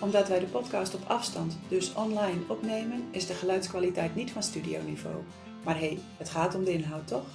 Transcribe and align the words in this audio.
Omdat 0.00 0.28
wij 0.28 0.38
de 0.38 0.46
podcast 0.46 0.94
op 0.94 1.00
afstand, 1.06 1.58
dus 1.68 1.94
online, 1.94 2.40
opnemen, 2.48 3.08
is 3.10 3.26
de 3.26 3.34
geluidskwaliteit 3.34 4.14
niet 4.14 4.30
van 4.30 4.42
studioniveau. 4.42 5.16
Maar 5.64 5.78
hé, 5.78 5.86
hey, 5.86 5.98
het 6.16 6.28
gaat 6.28 6.54
om 6.54 6.64
de 6.64 6.72
inhoud, 6.72 7.06
toch? 7.06 7.26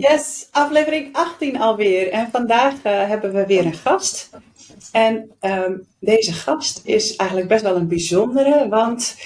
Yes, 0.00 0.48
aflevering 0.50 1.16
18 1.16 1.60
alweer. 1.60 2.10
En 2.10 2.30
vandaag 2.30 2.74
uh, 2.74 2.80
hebben 2.82 3.32
we 3.32 3.46
weer 3.46 3.66
een 3.66 3.74
gast. 3.74 4.30
En 4.92 5.30
um, 5.40 5.86
deze 5.98 6.32
gast 6.32 6.80
is 6.84 7.16
eigenlijk 7.16 7.48
best 7.48 7.62
wel 7.62 7.76
een 7.76 7.88
bijzondere, 7.88 8.68
want 8.68 9.16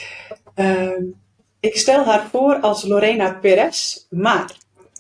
um, 0.55 1.15
ik 1.61 1.77
stel 1.77 2.05
haar 2.05 2.27
voor 2.31 2.61
als 2.61 2.85
Lorena 2.85 3.33
Perez, 3.33 4.07
maar 4.11 4.57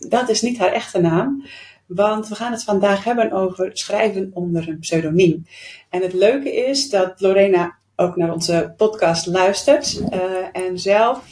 dat 0.08 0.28
is 0.28 0.42
niet 0.42 0.58
haar 0.58 0.72
echte 0.72 1.00
naam. 1.00 1.44
Want 1.86 2.28
we 2.28 2.34
gaan 2.34 2.52
het 2.52 2.64
vandaag 2.64 3.04
hebben 3.04 3.32
over 3.32 3.70
schrijven 3.72 4.30
onder 4.34 4.68
een 4.68 4.78
pseudoniem. 4.78 5.46
En 5.90 6.02
het 6.02 6.12
leuke 6.12 6.54
is 6.54 6.90
dat 6.90 7.20
Lorena 7.20 7.76
ook 7.96 8.16
naar 8.16 8.32
onze 8.32 8.74
podcast 8.76 9.26
luistert 9.26 10.00
uh, 10.12 10.20
en 10.52 10.78
zelf 10.78 11.24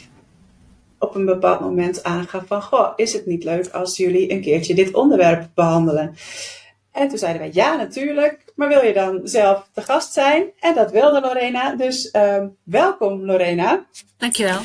op 0.98 1.14
een 1.14 1.24
bepaald 1.24 1.60
moment 1.60 2.02
aangaf 2.02 2.42
van, 2.46 2.62
goh, 2.62 2.92
is 2.96 3.12
het 3.12 3.26
niet 3.26 3.44
leuk 3.44 3.68
als 3.68 3.96
jullie 3.96 4.32
een 4.32 4.40
keertje 4.40 4.74
dit 4.74 4.94
onderwerp 4.94 5.48
behandelen? 5.54 6.14
En 6.92 7.08
toen 7.08 7.18
zeiden 7.18 7.42
wij, 7.42 7.50
ja, 7.52 7.76
natuurlijk, 7.76 8.52
maar 8.54 8.68
wil 8.68 8.84
je 8.84 8.92
dan 8.92 9.20
zelf 9.24 9.68
de 9.74 9.82
gast 9.82 10.12
zijn? 10.12 10.50
En 10.60 10.74
dat 10.74 10.90
wilde 10.90 11.20
Lorena, 11.20 11.74
dus 11.74 12.12
uh, 12.12 12.44
welkom 12.62 13.24
Lorena. 13.24 13.84
Dankjewel. 14.16 14.60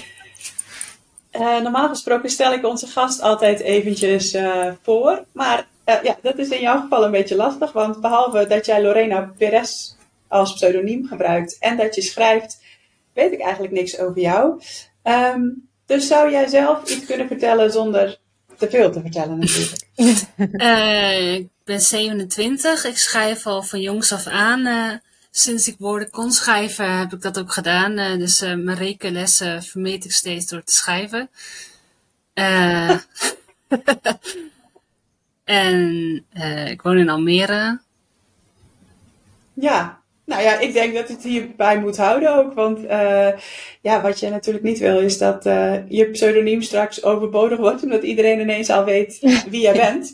Uh, 1.31 1.59
normaal 1.61 1.89
gesproken 1.89 2.29
stel 2.29 2.53
ik 2.53 2.65
onze 2.65 2.87
gast 2.87 3.21
altijd 3.21 3.59
eventjes 3.59 4.33
uh, 4.33 4.71
voor, 4.81 5.23
maar 5.31 5.67
uh, 5.85 6.03
ja, 6.03 6.17
dat 6.21 6.37
is 6.37 6.49
in 6.49 6.61
jouw 6.61 6.79
geval 6.79 7.03
een 7.03 7.11
beetje 7.11 7.35
lastig, 7.35 7.71
want 7.71 8.01
behalve 8.01 8.47
dat 8.47 8.65
jij 8.65 8.81
Lorena 8.81 9.31
Perez 9.37 9.95
als 10.27 10.53
pseudoniem 10.53 11.05
gebruikt 11.07 11.57
en 11.59 11.77
dat 11.77 11.95
je 11.95 12.01
schrijft, 12.01 12.63
weet 13.13 13.31
ik 13.31 13.41
eigenlijk 13.41 13.73
niks 13.73 13.99
over 13.99 14.21
jou. 14.21 14.61
Um, 15.03 15.69
dus 15.85 16.07
zou 16.07 16.31
jij 16.31 16.47
zelf 16.47 16.89
iets 16.89 17.05
kunnen 17.05 17.27
vertellen 17.27 17.71
zonder 17.71 18.19
te 18.57 18.69
veel 18.69 18.91
te 18.91 19.01
vertellen 19.01 19.39
natuurlijk? 19.39 19.87
uh, 20.37 21.33
ik 21.33 21.47
ben 21.63 21.81
27. 21.81 22.85
Ik 22.85 22.97
schrijf 22.97 23.45
al 23.45 23.63
van 23.63 23.81
jongs 23.81 24.13
af 24.13 24.27
aan. 24.27 24.65
Uh, 24.65 24.93
sinds 25.31 25.67
ik 25.67 25.75
woorden 25.79 26.09
kon 26.09 26.31
schrijven 26.31 26.97
heb 26.97 27.13
ik 27.13 27.21
dat 27.21 27.39
ook 27.39 27.53
gedaan. 27.53 27.99
Uh, 27.99 28.17
dus 28.17 28.39
mijn 28.39 28.75
rekenlessen 28.75 29.63
vermeet 29.63 30.05
ik 30.05 30.11
steeds 30.11 30.47
door 30.47 30.63
te 30.63 30.73
schrijven. 30.73 31.29
en 35.43 36.25
ik 36.67 36.81
woon 36.81 36.97
in 36.97 37.09
Almere. 37.09 37.79
Ja, 39.53 39.96
nou 40.27 40.41
ja, 40.41 40.59
ik 40.59 40.73
denk 40.73 40.93
dat 40.93 41.07
het 41.07 41.23
hierbij 41.23 41.79
moet 41.79 41.97
houden 41.97 42.35
ook. 42.35 42.53
Want 42.53 42.83
uh, 42.83 43.29
ja, 43.81 44.01
wat 44.01 44.19
je 44.19 44.29
natuurlijk 44.29 44.65
niet 44.65 44.79
wil 44.79 44.99
is 44.99 45.17
dat 45.17 45.45
uh, 45.45 45.89
je 45.89 46.09
pseudoniem 46.09 46.61
straks 46.61 47.03
overbodig 47.03 47.57
wordt. 47.57 47.83
Omdat 47.83 48.03
iedereen 48.03 48.39
ineens 48.39 48.69
al 48.69 48.83
weet 48.83 49.19
wie 49.49 49.61
jij 49.61 49.73
bent. 49.73 50.13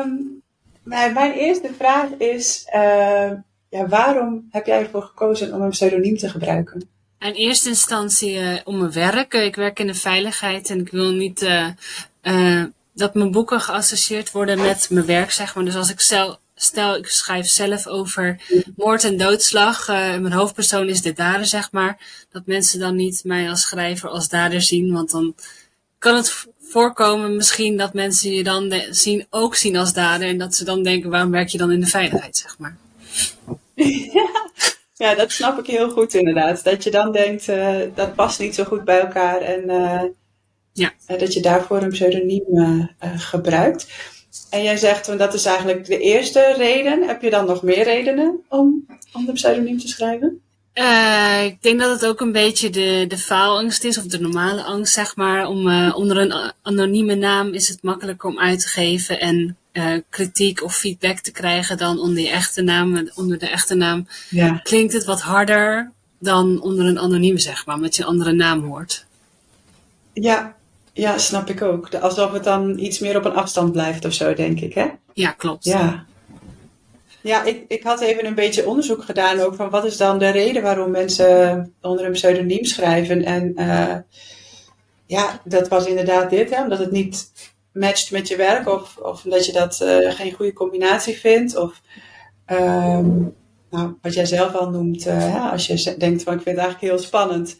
um, 0.00 0.42
maar 0.82 1.12
mijn 1.12 1.32
eerste 1.32 1.70
vraag 1.78 2.08
is, 2.18 2.66
uh, 2.74 3.30
ja, 3.68 3.86
waarom 3.88 4.48
heb 4.50 4.66
jij 4.66 4.80
ervoor 4.80 5.02
gekozen 5.02 5.54
om 5.54 5.60
een 5.60 5.70
pseudoniem 5.70 6.16
te 6.16 6.28
gebruiken? 6.28 6.88
In 7.18 7.32
eerste 7.32 7.68
instantie 7.68 8.40
om 8.64 8.78
mijn 8.78 8.92
werk. 8.92 9.34
Ik 9.34 9.56
werk 9.56 9.78
in 9.78 9.86
de 9.86 9.94
veiligheid 9.94 10.70
en 10.70 10.80
ik 10.80 10.90
wil 10.90 11.10
niet 11.10 11.48
dat 12.94 13.14
mijn 13.14 13.30
boeken 13.30 13.60
geassocieerd 13.60 14.30
worden 14.30 14.60
met 14.60 14.90
mijn 14.90 15.06
werk, 15.06 15.30
zeg 15.30 15.54
maar. 15.54 15.64
Dus 15.64 15.76
als 15.76 15.90
ik 15.90 16.00
zelf 16.00 16.38
stel 16.58 16.96
ik 16.96 17.06
schrijf 17.06 17.46
zelf 17.46 17.86
over 17.86 18.40
moord 18.76 19.04
en 19.04 19.16
doodslag. 19.16 19.88
Uh, 19.88 19.96
mijn 19.96 20.32
hoofdpersoon 20.32 20.88
is 20.88 21.02
de 21.02 21.12
dader, 21.12 21.46
zeg 21.46 21.72
maar. 21.72 21.98
Dat 22.30 22.46
mensen 22.46 22.78
dan 22.78 22.96
niet 22.96 23.24
mij 23.24 23.48
als 23.48 23.60
schrijver 23.60 24.08
als 24.08 24.28
dader 24.28 24.62
zien. 24.62 24.92
Want 24.92 25.10
dan 25.10 25.34
kan 25.98 26.16
het 26.16 26.46
voorkomen 26.60 27.36
misschien 27.36 27.76
dat 27.76 27.94
mensen 27.94 28.32
je 28.32 28.44
dan 28.44 28.82
zien, 28.90 29.26
ook 29.30 29.54
zien 29.54 29.76
als 29.76 29.92
dader. 29.92 30.28
En 30.28 30.38
dat 30.38 30.54
ze 30.54 30.64
dan 30.64 30.82
denken, 30.82 31.10
waarom 31.10 31.30
werk 31.30 31.48
je 31.48 31.58
dan 31.58 31.72
in 31.72 31.80
de 31.80 31.86
veiligheid, 31.86 32.36
zeg 32.36 32.58
maar. 32.58 32.76
Ja, 33.74 34.30
ja 35.06 35.14
dat 35.14 35.32
snap 35.32 35.58
ik 35.58 35.66
heel 35.66 35.90
goed 35.90 36.14
inderdaad. 36.14 36.64
Dat 36.64 36.84
je 36.84 36.90
dan 36.90 37.12
denkt, 37.12 37.48
uh, 37.48 37.78
dat 37.94 38.14
past 38.14 38.38
niet 38.38 38.54
zo 38.54 38.64
goed 38.64 38.84
bij 38.84 39.00
elkaar. 39.00 39.40
En 39.40 39.70
uh, 39.70 40.02
ja. 40.72 40.92
dat 41.06 41.32
je 41.32 41.40
daarvoor 41.40 41.82
een 41.82 41.90
pseudoniem 41.90 42.90
gebruikt. 43.16 43.86
En 44.50 44.62
jij 44.62 44.76
zegt, 44.76 45.18
dat 45.18 45.34
is 45.34 45.44
eigenlijk 45.44 45.86
de 45.86 45.98
eerste 45.98 46.54
reden. 46.56 47.02
Heb 47.02 47.22
je 47.22 47.30
dan 47.30 47.46
nog 47.46 47.62
meer 47.62 47.84
redenen 47.84 48.40
om, 48.48 48.86
om 49.12 49.26
de 49.26 49.32
pseudoniem 49.32 49.78
te 49.78 49.88
schrijven? 49.88 50.40
Uh, 50.74 51.44
ik 51.44 51.62
denk 51.62 51.80
dat 51.80 51.90
het 51.90 52.06
ook 52.06 52.20
een 52.20 52.32
beetje 52.32 52.70
de, 52.70 53.04
de 53.08 53.18
faalangst 53.18 53.84
is, 53.84 53.98
of 53.98 54.04
de 54.04 54.20
normale 54.20 54.62
angst, 54.62 54.92
zeg 54.92 55.16
maar. 55.16 55.46
Om, 55.46 55.68
uh, 55.68 55.96
onder 55.96 56.16
een 56.16 56.52
anonieme 56.62 57.14
naam 57.14 57.52
is 57.52 57.68
het 57.68 57.82
makkelijker 57.82 58.28
om 58.28 58.38
uit 58.38 58.60
te 58.60 58.68
geven 58.68 59.20
en 59.20 59.56
uh, 59.72 59.96
kritiek 60.10 60.62
of 60.62 60.76
feedback 60.76 61.18
te 61.18 61.32
krijgen 61.32 61.78
dan 61.78 62.00
onder 62.00 62.22
je 62.22 62.30
echte 62.30 62.62
naam. 62.62 63.08
Onder 63.14 63.38
de 63.38 63.48
echte 63.48 63.74
naam 63.74 64.06
ja. 64.30 64.60
klinkt 64.62 64.92
het 64.92 65.04
wat 65.04 65.20
harder 65.20 65.92
dan 66.18 66.60
onder 66.60 66.86
een 66.86 66.98
anoniem, 66.98 67.38
zeg 67.38 67.66
maar, 67.66 67.74
omdat 67.74 67.96
je 67.96 68.02
een 68.02 68.08
andere 68.08 68.32
naam 68.32 68.64
hoort. 68.64 69.06
Ja, 70.12 70.55
ja, 70.96 71.18
snap 71.18 71.50
ik 71.50 71.62
ook. 71.62 71.94
Alsof 71.94 72.32
het 72.32 72.44
dan 72.44 72.78
iets 72.78 72.98
meer 72.98 73.16
op 73.16 73.24
een 73.24 73.34
afstand 73.34 73.72
blijft 73.72 74.04
of 74.04 74.12
zo, 74.12 74.34
denk 74.34 74.60
ik, 74.60 74.74
hè? 74.74 74.86
Ja, 75.12 75.30
klopt. 75.30 75.64
Ja. 75.64 76.04
Ja, 77.20 77.44
ik, 77.44 77.64
ik 77.68 77.82
had 77.82 78.00
even 78.00 78.26
een 78.26 78.34
beetje 78.34 78.66
onderzoek 78.66 79.04
gedaan 79.04 79.40
ook 79.40 79.54
van 79.54 79.70
wat 79.70 79.84
is 79.84 79.96
dan 79.96 80.18
de 80.18 80.28
reden 80.28 80.62
waarom 80.62 80.90
mensen 80.90 81.74
onder 81.80 82.04
een 82.04 82.12
pseudoniem 82.12 82.64
schrijven. 82.64 83.24
En 83.24 83.52
uh, 83.56 83.94
ja, 85.06 85.40
dat 85.44 85.68
was 85.68 85.86
inderdaad 85.86 86.30
dit, 86.30 86.50
hè, 86.50 86.62
omdat 86.62 86.78
het 86.78 86.90
niet 86.90 87.30
matcht 87.72 88.10
met 88.10 88.28
je 88.28 88.36
werk 88.36 88.68
of, 88.68 88.96
of 88.96 89.24
omdat 89.24 89.46
je 89.46 89.52
dat 89.52 89.80
uh, 89.82 90.14
geen 90.14 90.32
goede 90.32 90.52
combinatie 90.52 91.18
vindt. 91.18 91.56
Of 91.56 91.80
um, 92.46 93.34
nou, 93.70 93.94
wat 94.02 94.14
jij 94.14 94.26
zelf 94.26 94.54
al 94.54 94.70
noemt, 94.70 95.06
uh, 95.06 95.52
als 95.52 95.66
je 95.66 95.96
denkt 95.98 96.22
van 96.22 96.34
ik 96.34 96.42
vind 96.42 96.56
het 96.56 96.64
eigenlijk 96.64 96.80
heel 96.80 97.04
spannend. 97.04 97.58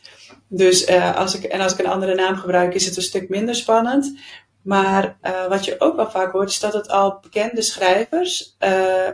Dus 0.49 0.91
uh, 0.91 1.17
als 1.17 1.35
ik, 1.35 1.45
en 1.45 1.61
als 1.61 1.73
ik 1.73 1.79
een 1.79 1.87
andere 1.87 2.15
naam 2.15 2.37
gebruik, 2.37 2.75
is 2.75 2.87
het 2.87 2.97
een 2.97 3.03
stuk 3.03 3.29
minder 3.29 3.55
spannend. 3.55 4.19
Maar 4.63 5.17
uh, 5.23 5.47
wat 5.49 5.65
je 5.65 5.75
ook 5.79 5.97
wel 5.97 6.11
vaak 6.11 6.33
hoort, 6.33 6.51
is 6.51 6.61
dat 6.61 6.73
het 6.73 6.89
al 6.89 7.19
bekende 7.23 7.63
schrijvers 7.63 8.57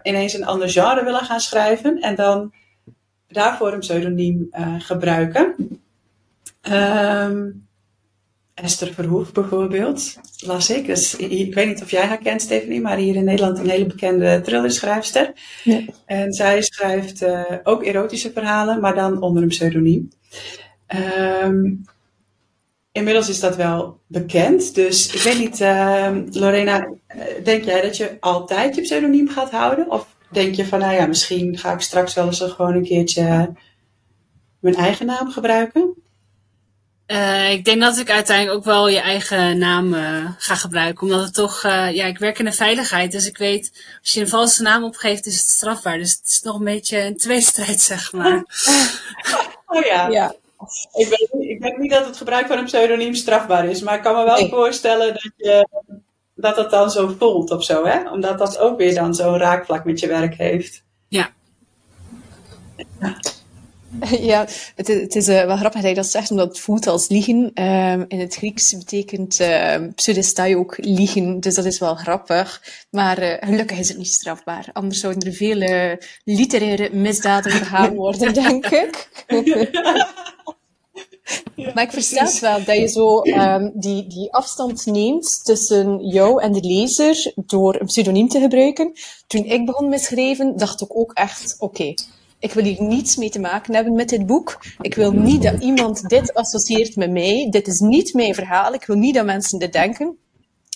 ineens 0.03 0.33
een 0.33 0.47
ander 0.47 0.69
genre 0.71 1.05
willen 1.05 1.25
gaan 1.25 1.41
schrijven 1.41 2.01
en 2.01 2.15
dan 2.15 2.53
daarvoor 3.29 3.73
een 3.73 3.79
pseudoniem 3.79 4.51
gebruiken. 4.79 5.55
Um, 6.71 7.67
Esther 8.55 8.95
Verhoef 8.95 9.33
bijvoorbeeld, 9.33 10.15
las 10.39 10.71
ik. 10.71 10.87
Dus, 10.87 11.17
ik 11.17 11.55
weet 11.55 11.67
niet 11.67 11.83
of 11.83 11.91
jij 11.91 12.07
haar 12.07 12.19
kent, 12.19 12.43
Stephanie, 12.43 12.81
maar 12.81 12.97
hier 12.97 13.15
in 13.15 13.25
Nederland 13.25 13.59
een 13.59 13.69
hele 13.69 13.87
bekende 13.87 14.41
thrillerschrijfster. 14.41 15.33
Ja. 15.65 15.81
En 16.07 16.33
zij 16.33 16.63
schrijft 16.63 17.25
ook 17.63 17.83
erotische 17.85 18.33
verhalen, 18.33 18.81
maar 18.81 18.95
dan 18.95 19.21
onder 19.21 19.43
een 19.43 19.49
pseudoniem. 19.49 20.09
Um, 21.45 21.85
inmiddels 22.93 23.29
is 23.29 23.41
dat 23.41 23.57
wel 23.57 24.01
bekend. 24.07 24.75
Dus 24.75 25.15
ik 25.15 25.23
weet 25.23 25.39
niet, 25.39 25.61
uh, 25.61 26.17
Lorena, 26.31 26.89
denk 27.45 27.65
jij 27.65 27.81
dat 27.81 27.97
je 27.97 28.17
altijd 28.21 28.75
je 28.75 28.83
pseudoniem 28.83 29.29
gaat 29.29 29.51
houden? 29.51 29.91
Of 29.91 30.07
denk 30.31 30.55
je 30.55 30.67
van, 30.67 30.79
nou 30.79 30.95
ja, 30.95 31.07
misschien 31.07 31.59
ga 31.59 31.73
ik 31.73 31.81
straks 31.81 32.15
wel 32.15 32.27
eens 32.27 32.41
gewoon 32.41 32.75
een 32.75 32.85
keertje 32.85 33.53
mijn 34.59 34.75
eigen 34.75 35.07
naam 35.07 35.31
gebruiken? 35.31 36.02
Uh, 37.13 37.51
ik 37.51 37.65
denk 37.65 37.81
dat 37.81 37.99
ik 37.99 38.11
uiteindelijk 38.11 38.57
ook 38.57 38.65
wel 38.65 38.89
je 38.89 39.01
eigen 39.01 39.59
naam 39.59 39.95
uh, 39.95 40.31
ga 40.39 40.55
gebruiken. 40.55 41.03
Omdat 41.03 41.25
het 41.25 41.35
toch, 41.35 41.65
uh, 41.65 41.95
ja, 41.95 42.05
ik 42.05 42.19
werk 42.19 42.39
in 42.39 42.45
de 42.45 42.53
veiligheid. 42.53 43.13
Dus 43.13 43.27
ik 43.27 43.39
weet, 43.39 43.73
als 44.01 44.13
je 44.13 44.21
een 44.21 44.29
valse 44.29 44.63
naam 44.63 44.85
opgeeft, 44.85 45.27
is 45.27 45.41
het 45.41 45.49
strafbaar. 45.49 45.99
Dus 45.99 46.13
het 46.13 46.27
is 46.27 46.43
nog 46.43 46.59
een 46.59 46.65
beetje 46.65 47.01
een 47.01 47.17
tweestrijd, 47.17 47.81
zeg 47.93 48.13
maar. 48.13 48.45
oh 49.67 49.85
ja. 49.85 50.09
ja. 50.09 50.35
ik, 50.93 51.09
weet, 51.09 51.29
ik 51.49 51.63
denk 51.63 51.79
niet 51.79 51.91
dat 51.91 52.07
het 52.07 52.17
gebruik 52.17 52.47
van 52.47 52.59
een 52.59 52.65
pseudoniem 52.65 53.15
strafbaar 53.15 53.69
is, 53.69 53.83
maar 53.83 53.95
ik 53.95 54.03
kan 54.03 54.17
me 54.17 54.25
wel 54.25 54.49
voorstellen 54.49 55.13
dat 55.13 55.31
je 55.37 55.69
dat 56.35 56.57
het 56.57 56.71
dan 56.71 56.91
zo 56.91 57.15
voelt 57.19 57.51
of 57.51 57.65
zo, 57.65 57.85
hè? 57.85 58.11
Omdat 58.11 58.39
dat 58.39 58.59
ook 58.59 58.79
weer 58.79 58.95
dan 58.95 59.15
zo'n 59.15 59.39
raakvlak 59.39 59.85
met 59.85 60.01
je 60.01 60.07
werk 60.07 60.35
heeft. 60.35 60.83
Ja. 61.09 61.31
ja. 63.01 63.17
Ja, 64.21 64.47
het, 64.77 64.87
het 64.87 65.17
is 65.17 65.29
uh, 65.29 65.45
wel 65.45 65.57
grappig 65.57 65.81
dat 65.81 65.91
je 65.91 65.97
dat 65.97 66.07
zegt, 66.07 66.31
omdat 66.31 66.49
het 66.49 66.61
voelt 66.61 66.87
als 66.87 67.09
liegen. 67.09 67.63
Um, 67.63 68.05
in 68.09 68.21
het 68.21 68.35
Grieks 68.35 68.77
betekent 68.77 69.41
uh, 69.41 69.77
pseudestai 69.95 70.57
ook 70.57 70.77
liegen, 70.79 71.41
dus 71.41 71.55
dat 71.55 71.65
is 71.65 71.79
wel 71.79 71.95
grappig. 71.95 72.63
Maar 72.91 73.23
uh, 73.23 73.35
gelukkig 73.41 73.79
is 73.79 73.89
het 73.89 73.99
niet 73.99 74.13
strafbaar. 74.13 74.69
Anders 74.73 75.01
zouden 75.01 75.29
er 75.29 75.35
vele 75.35 76.03
literaire 76.25 76.91
misdaden 76.93 77.59
begaan 77.59 77.95
worden, 77.95 78.35
denk 78.43 78.67
ik. 78.67 79.09
Ja, 81.55 81.71
maar 81.75 81.85
ik 81.85 81.93
versta 81.93 82.41
wel 82.41 82.65
dat 82.65 82.77
je 82.77 82.89
zo 82.89 83.23
um, 83.23 83.73
die, 83.75 84.07
die 84.07 84.33
afstand 84.33 84.87
neemt 84.87 85.45
tussen 85.45 86.07
jou 86.07 86.43
en 86.43 86.53
de 86.53 86.61
lezer 86.61 87.33
door 87.37 87.81
een 87.81 87.87
pseudoniem 87.87 88.29
te 88.29 88.41
gebruiken. 88.41 88.93
Toen 89.27 89.45
ik 89.45 89.67
begon 89.67 89.89
met 89.89 90.01
schrijven, 90.01 90.57
dacht 90.57 90.81
ik 90.81 90.97
ook 90.97 91.13
echt, 91.13 91.57
oké, 91.59 91.65
okay, 91.65 91.95
ik 92.43 92.53
wil 92.53 92.65
hier 92.65 92.83
niets 92.83 93.17
mee 93.17 93.31
te 93.31 93.41
maken 93.41 93.75
hebben 93.75 93.93
met 93.93 94.09
dit 94.09 94.27
boek. 94.27 94.65
Ik 94.81 94.95
wil 94.95 95.13
niet 95.13 95.43
dat 95.43 95.63
iemand 95.63 96.09
dit 96.09 96.35
associeert 96.35 96.97
met 96.97 97.11
mij. 97.11 97.47
Dit 97.51 97.67
is 97.67 97.79
niet 97.79 98.15
mijn 98.15 98.35
verhaal. 98.35 98.75
Ik 98.75 98.85
wil 98.85 98.97
niet 98.97 99.15
dat 99.15 99.25
mensen 99.25 99.59
dit 99.59 99.73
denken. 99.73 100.17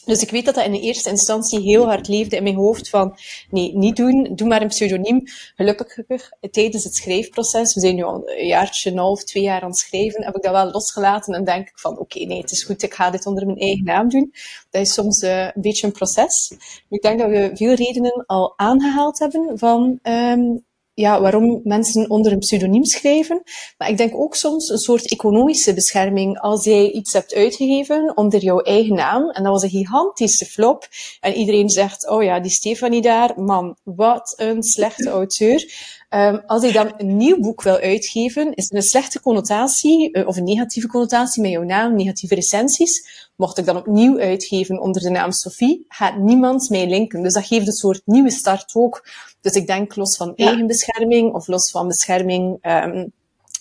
Dus 0.05 0.23
ik 0.23 0.31
weet 0.31 0.45
dat 0.45 0.55
dat 0.55 0.65
in 0.65 0.73
de 0.73 0.81
eerste 0.81 1.11
instantie 1.11 1.61
heel 1.61 1.85
hard 1.85 2.09
leefde 2.09 2.37
in 2.37 2.43
mijn 2.43 2.55
hoofd 2.55 2.89
van, 2.89 3.19
nee, 3.51 3.77
niet 3.77 3.97
doen, 3.97 4.31
doe 4.35 4.49
maar 4.49 4.63
een 4.63 4.69
pseudoniem. 4.69 5.23
Gelukkig, 5.55 6.31
tijdens 6.51 6.85
het 6.85 6.95
schrijfproces, 6.95 7.75
we 7.75 7.81
zijn 7.81 7.95
nu 7.95 8.03
al 8.03 8.23
een 8.25 8.47
jaartje, 8.47 8.91
een 8.91 8.99
half, 8.99 9.25
twee 9.25 9.43
jaar 9.43 9.63
aan 9.63 9.69
het 9.69 9.79
schrijven, 9.79 10.25
heb 10.25 10.37
ik 10.37 10.43
dat 10.43 10.53
wel 10.53 10.71
losgelaten 10.71 11.35
en 11.35 11.45
denk 11.45 11.69
ik 11.69 11.79
van, 11.79 11.99
oké, 11.99 12.25
nee, 12.25 12.41
het 12.41 12.51
is 12.51 12.63
goed, 12.63 12.83
ik 12.83 12.95
ga 12.95 13.11
dit 13.11 13.27
onder 13.27 13.47
mijn 13.47 13.59
eigen 13.59 13.85
naam 13.85 14.09
doen. 14.09 14.33
Dat 14.71 14.83
is 14.83 14.93
soms 14.93 15.23
uh, 15.23 15.45
een 15.45 15.53
beetje 15.55 15.87
een 15.87 15.93
proces. 15.93 16.53
Ik 16.89 17.03
denk 17.03 17.19
dat 17.19 17.31
we 17.31 17.51
veel 17.55 17.75
redenen 17.75 18.25
al 18.27 18.53
aangehaald 18.57 19.19
hebben 19.19 19.59
van 19.59 19.99
um, 20.03 20.65
ja, 20.97 21.21
waarom 21.21 21.61
mensen 21.65 22.11
onder 22.11 22.33
een 22.33 22.39
pseudoniem 22.39 22.85
schrijven. 22.85 23.43
Maar 23.79 23.89
ik 23.89 23.97
denk 23.97 24.15
ook 24.15 24.35
soms 24.35 24.69
een 24.69 24.79
soort 24.79 25.11
economische 25.11 25.75
bescherming. 25.75 26.39
Als 26.39 26.65
jij 26.65 26.91
iets 26.91 27.13
hebt 27.13 27.35
uitgegeven 27.35 28.17
onder 28.17 28.41
jouw 28.41 28.61
eigen 28.61 28.95
naam, 28.95 29.31
en 29.31 29.43
dat 29.43 29.53
was 29.53 29.63
een 29.63 29.71
gigantische 29.71 30.45
flop, 30.45 30.89
en 31.21 31.35
iedereen 31.35 31.69
zegt, 31.69 32.09
oh 32.09 32.23
ja, 32.23 32.41
die 32.41 32.51
Stefanie 32.51 33.03
daar, 33.03 33.33
man, 33.41 33.77
wat 33.83 34.35
een 34.37 34.63
slechte 34.63 35.11
auteur. 35.11 35.73
Um, 36.11 36.43
als 36.47 36.63
je 36.63 36.73
dan 36.73 36.95
een 36.97 37.17
nieuw 37.17 37.41
boek 37.41 37.63
wil 37.63 37.77
uitgeven, 37.77 38.55
is 38.55 38.71
er 38.71 38.77
een 38.77 38.83
slechte 38.83 39.21
connotatie, 39.21 40.11
uh, 40.13 40.27
of 40.27 40.37
een 40.37 40.45
negatieve 40.45 40.89
connotatie 40.89 41.43
met 41.43 41.51
jouw 41.51 41.63
naam, 41.63 41.97
negatieve 41.97 42.35
recensies. 42.35 43.29
Mocht 43.37 43.59
ik 43.59 43.65
dan 43.65 43.77
opnieuw 43.77 44.19
uitgeven 44.19 44.81
onder 44.81 45.03
de 45.03 45.11
naam 45.11 45.33
Sophie, 45.33 45.85
gaat 45.89 46.19
niemand 46.19 46.71
mij 46.71 46.89
linken. 46.89 47.23
Dus 47.23 47.33
dat 47.33 47.47
geeft 47.47 47.67
een 47.67 47.73
soort 47.73 48.03
nieuwe 48.05 48.31
start 48.31 48.75
ook. 48.75 49.09
Dus 49.41 49.53
ik 49.53 49.67
denk 49.67 49.97
los 49.97 50.17
van 50.17 50.33
ja. 50.37 50.47
eigen 50.47 50.67
bescherming, 50.67 51.35
of 51.35 51.47
los 51.47 51.71
van 51.71 51.89
bescherming 51.89 52.59
um, 52.63 53.13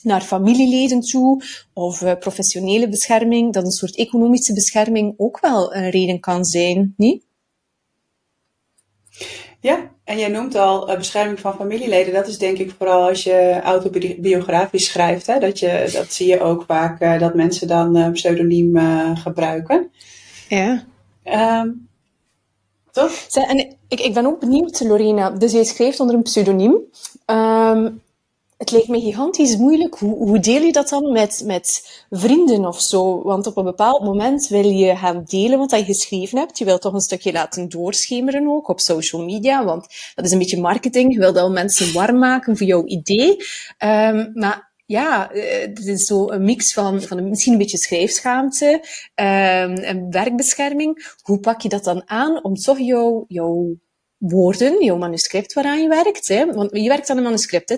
naar 0.02 0.22
familieleden 0.22 1.00
toe, 1.00 1.44
of 1.74 2.02
uh, 2.02 2.14
professionele 2.20 2.90
bescherming, 2.90 3.54
dat 3.54 3.66
een 3.66 3.72
soort 3.72 3.96
economische 3.96 4.54
bescherming 4.54 5.14
ook 5.18 5.40
wel 5.40 5.76
een 5.76 5.90
reden 5.90 6.20
kan 6.20 6.46
zijn, 6.46 6.94
niet? 6.98 7.24
Ja, 9.66 9.90
en 10.04 10.18
jij 10.18 10.28
noemt 10.28 10.56
al 10.56 10.90
uh, 10.90 10.98
bescherming 10.98 11.40
van 11.40 11.56
familieleden. 11.56 12.14
Dat 12.14 12.28
is 12.28 12.38
denk 12.38 12.58
ik 12.58 12.74
vooral 12.78 13.08
als 13.08 13.24
je 13.24 13.60
autobiografisch 13.64 14.86
schrijft. 14.86 15.28
Hè? 15.28 15.40
Dat, 15.40 15.60
je, 15.60 15.90
dat 15.94 16.14
zie 16.14 16.28
je 16.28 16.40
ook 16.40 16.64
vaak 16.68 17.02
uh, 17.02 17.20
dat 17.20 17.34
mensen 17.34 17.68
dan 17.68 17.98
uh, 17.98 18.12
pseudoniem 18.12 18.78
gebruiken. 19.16 19.92
Ja. 20.50 20.84
Um, 21.62 21.88
toch? 22.92 23.12
En 23.34 23.58
ik, 23.88 24.00
ik 24.00 24.14
ben 24.14 24.26
ook 24.26 24.40
benieuwd, 24.40 24.80
Lorena. 24.80 25.30
Dus 25.30 25.52
jij 25.52 25.64
schrijft 25.64 26.00
onder 26.00 26.16
een 26.16 26.22
pseudoniem. 26.22 26.78
Um, 27.26 28.02
het 28.66 28.74
lijkt 28.74 28.88
me 28.88 29.00
gigantisch 29.00 29.58
moeilijk. 29.58 29.96
Hoe, 29.96 30.16
hoe 30.16 30.40
deel 30.40 30.62
je 30.62 30.72
dat 30.72 30.90
dan 30.90 31.12
met, 31.12 31.44
met 31.46 31.88
vrienden 32.10 32.66
of 32.66 32.82
zo? 32.82 33.24
Want 33.24 33.48
op 33.48 33.58
een 33.58 33.64
bepaald 33.64 34.04
moment 34.04 34.48
wil 34.48 34.70
je 34.70 34.96
gaan 34.96 35.24
delen 35.26 35.60
wat 35.60 35.72
je 35.72 35.84
geschreven 35.84 36.38
hebt. 36.38 36.58
Je 36.58 36.66
wilt 36.66 36.82
toch 36.82 36.94
een 36.94 37.00
stukje 37.00 37.32
laten 37.32 37.70
doorschemeren 37.70 38.48
ook 38.48 38.68
op 38.68 38.80
social 38.80 39.24
media, 39.24 39.66
want 39.66 39.88
dat 40.16 40.26
is 40.26 40.32
een 40.32 40.38
beetje 40.38 40.62
marketing. 40.62 41.14
Je 41.14 41.20
wilt 41.20 41.38
al 41.38 41.52
mensen 41.52 41.94
warm 41.94 42.18
maken 42.18 42.58
voor 42.58 42.68
jouw 42.68 42.86
idee. 42.86 43.30
Um, 43.84 44.32
maar 44.34 44.74
ja, 44.86 45.30
het 45.34 45.86
is 45.86 46.06
zo 46.06 46.30
een 46.30 46.44
mix 46.44 46.74
van, 46.74 47.02
van 47.02 47.30
misschien 47.30 47.54
een 47.54 47.60
beetje 47.60 47.78
schrijfschaamte 47.78 48.68
um, 49.16 49.76
en 49.76 50.08
werkbescherming. 50.10 51.16
Hoe 51.22 51.40
pak 51.40 51.62
je 51.62 51.70
dat 51.70 51.84
dan 51.84 52.10
aan 52.10 52.44
om 52.44 52.56
toch 52.56 52.80
jouw, 52.80 53.26
jouw 53.28 53.78
woorden, 54.18 54.84
jouw 54.84 54.98
manuscript 54.98 55.54
waaraan 55.54 55.82
je 55.82 55.88
werkt, 55.88 56.28
hè? 56.28 56.54
want 56.54 56.70
je 56.72 56.88
werkt 56.88 57.10
aan 57.10 57.18
een 57.18 57.24
manuscript, 57.24 57.70
hè? 57.70 57.76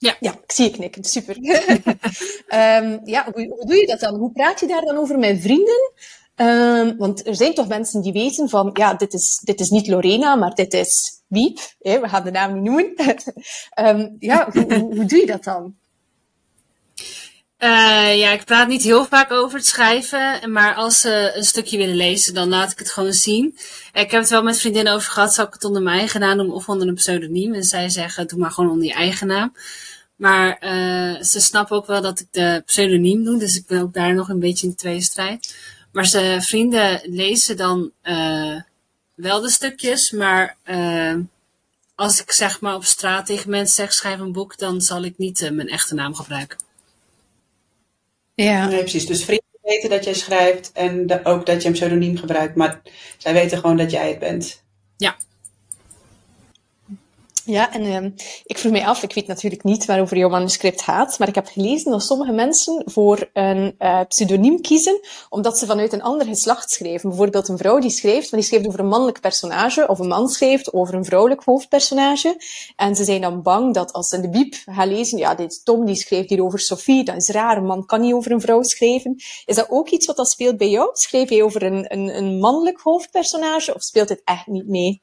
Ja. 0.00 0.16
ja, 0.20 0.32
ik 0.32 0.52
zie 0.52 0.64
je 0.64 0.70
knikken. 0.70 1.04
Super. 1.04 1.36
um, 1.36 3.00
ja, 3.14 3.28
hoe, 3.32 3.46
hoe, 3.48 3.66
doe 3.66 3.76
je 3.76 3.86
dat 3.86 4.00
dan? 4.00 4.14
Hoe 4.14 4.32
praat 4.32 4.60
je 4.60 4.66
daar 4.66 4.84
dan 4.84 4.96
over 4.96 5.18
met 5.18 5.40
vrienden? 5.40 5.92
Um, 6.36 6.96
want 6.96 7.26
er 7.26 7.36
zijn 7.36 7.54
toch 7.54 7.68
mensen 7.68 8.02
die 8.02 8.12
weten 8.12 8.48
van, 8.48 8.70
ja, 8.72 8.94
dit 8.94 9.12
is, 9.12 9.40
dit 9.44 9.60
is 9.60 9.70
niet 9.70 9.88
Lorena, 9.88 10.34
maar 10.34 10.54
dit 10.54 10.72
is 10.72 11.22
Wiep. 11.26 11.58
We 11.78 12.08
gaan 12.08 12.24
de 12.24 12.30
naam 12.30 12.52
niet 12.52 12.62
noemen. 12.62 12.94
um, 13.80 14.16
ja, 14.30 14.50
hoe, 14.52 15.04
doe 15.04 15.18
je 15.18 15.26
dat 15.26 15.44
dan? 15.44 15.74
Uh, 17.62 18.16
ja, 18.18 18.30
ik 18.30 18.44
praat 18.44 18.68
niet 18.68 18.82
heel 18.82 19.04
vaak 19.04 19.30
over 19.30 19.58
het 19.58 19.66
schrijven, 19.66 20.52
maar 20.52 20.74
als 20.74 21.00
ze 21.00 21.32
een 21.34 21.44
stukje 21.44 21.76
willen 21.76 21.96
lezen, 21.96 22.34
dan 22.34 22.48
laat 22.48 22.72
ik 22.72 22.78
het 22.78 22.92
gewoon 22.92 23.12
zien. 23.12 23.58
Ik 23.92 24.10
heb 24.10 24.20
het 24.20 24.30
wel 24.30 24.42
met 24.42 24.60
vriendinnen 24.60 24.92
over 24.92 25.10
gehad, 25.10 25.34
zou 25.34 25.46
ik 25.46 25.52
het 25.52 25.64
onder 25.64 25.82
mijn 25.82 25.98
eigen 25.98 26.20
naam 26.20 26.36
doen 26.36 26.52
of 26.52 26.68
onder 26.68 26.88
een 26.88 26.94
pseudoniem? 26.94 27.54
En 27.54 27.64
zij 27.64 27.88
zeggen, 27.88 28.26
doe 28.26 28.38
maar 28.38 28.50
gewoon 28.50 28.70
onder 28.70 28.86
je 28.86 28.92
eigen 28.92 29.26
naam. 29.26 29.56
Maar 30.16 30.48
uh, 30.64 31.22
ze 31.22 31.40
snappen 31.40 31.76
ook 31.76 31.86
wel 31.86 32.02
dat 32.02 32.20
ik 32.20 32.26
de 32.30 32.62
pseudoniem 32.66 33.24
doe, 33.24 33.38
dus 33.38 33.56
ik 33.56 33.66
ben 33.66 33.82
ook 33.82 33.94
daar 33.94 34.14
nog 34.14 34.28
een 34.28 34.40
beetje 34.40 34.66
in 34.66 34.74
tweestrijd. 34.74 35.56
Maar 35.92 36.06
ze 36.06 36.38
vrienden 36.40 37.00
lezen 37.04 37.56
dan 37.56 37.90
uh, 38.02 38.60
wel 39.14 39.40
de 39.40 39.50
stukjes, 39.50 40.10
maar 40.10 40.56
als 41.94 42.20
ik 42.20 42.32
zeg 42.32 42.60
maar 42.60 42.74
op 42.74 42.84
straat 42.84 43.26
tegen 43.26 43.50
mensen 43.50 43.74
zeg 43.74 43.92
schrijf 43.92 44.20
een 44.20 44.32
boek, 44.32 44.58
dan 44.58 44.80
zal 44.80 45.02
ik 45.02 45.18
niet 45.18 45.50
mijn 45.52 45.68
echte 45.68 45.94
naam 45.94 46.14
gebruiken. 46.14 46.69
Ja, 48.42 48.66
precies. 48.68 49.06
Dus 49.06 49.24
vrienden 49.24 49.44
weten 49.62 49.90
dat 49.90 50.04
jij 50.04 50.14
schrijft 50.14 50.72
en 50.72 51.24
ook 51.24 51.46
dat 51.46 51.62
je 51.62 51.68
een 51.68 51.74
pseudoniem 51.74 52.16
gebruikt, 52.16 52.54
maar 52.54 52.80
zij 53.18 53.32
weten 53.32 53.58
gewoon 53.58 53.76
dat 53.76 53.90
jij 53.90 54.08
het 54.08 54.18
bent. 54.18 54.64
Ja. 57.50 57.72
En 57.72 57.84
uh, 57.84 58.10
ik 58.44 58.58
vroeg 58.58 58.72
mij 58.72 58.86
af, 58.86 59.02
ik 59.02 59.14
weet 59.14 59.26
natuurlijk 59.26 59.62
niet 59.62 59.84
waarover 59.84 60.16
jouw 60.16 60.28
manuscript 60.28 60.82
gaat, 60.82 61.18
maar 61.18 61.28
ik 61.28 61.34
heb 61.34 61.46
gelezen 61.46 61.90
dat 61.90 62.02
sommige 62.02 62.32
mensen 62.32 62.82
voor 62.86 63.30
een 63.32 63.74
uh, 63.78 64.00
pseudoniem 64.08 64.60
kiezen, 64.60 65.00
omdat 65.28 65.58
ze 65.58 65.66
vanuit 65.66 65.92
een 65.92 66.02
ander 66.02 66.26
geslacht 66.26 66.70
schrijven. 66.70 67.08
Bijvoorbeeld 67.08 67.48
een 67.48 67.58
vrouw 67.58 67.78
die 67.78 67.90
schrijft, 67.90 68.30
maar 68.30 68.40
die 68.40 68.48
schrijft 68.48 68.66
over 68.66 68.80
een 68.80 68.88
mannelijk 68.88 69.20
personage, 69.20 69.88
of 69.88 69.98
een 69.98 70.08
man 70.08 70.28
schrijft 70.28 70.72
over 70.72 70.94
een 70.94 71.04
vrouwelijk 71.04 71.44
hoofdpersonage. 71.44 72.36
En 72.76 72.96
ze 72.96 73.04
zijn 73.04 73.20
dan 73.20 73.42
bang 73.42 73.74
dat 73.74 73.92
als 73.92 74.08
ze 74.08 74.16
in 74.16 74.22
de 74.22 74.28
biep 74.28 74.54
gaan 74.64 74.88
lezen, 74.88 75.18
ja, 75.18 75.34
dit 75.34 75.64
Tom 75.64 75.86
die 75.86 75.96
schrijft 75.96 76.28
hier 76.28 76.44
over 76.44 76.58
Sophie, 76.58 77.04
dat 77.04 77.16
is 77.16 77.28
raar, 77.28 77.56
een 77.56 77.66
man 77.66 77.86
kan 77.86 78.00
niet 78.00 78.14
over 78.14 78.32
een 78.32 78.40
vrouw 78.40 78.62
schrijven. 78.62 79.14
Is 79.44 79.56
dat 79.56 79.66
ook 79.68 79.88
iets 79.88 80.06
wat 80.06 80.16
dat 80.16 80.30
speelt 80.30 80.56
bij 80.56 80.70
jou? 80.70 80.88
Schrijf 80.92 81.30
je 81.30 81.44
over 81.44 81.62
een, 81.62 81.92
een, 81.92 82.16
een 82.16 82.38
mannelijk 82.38 82.80
hoofdpersonage, 82.80 83.74
of 83.74 83.82
speelt 83.82 84.08
dit 84.08 84.22
echt 84.24 84.46
niet 84.46 84.68
mee? 84.68 85.02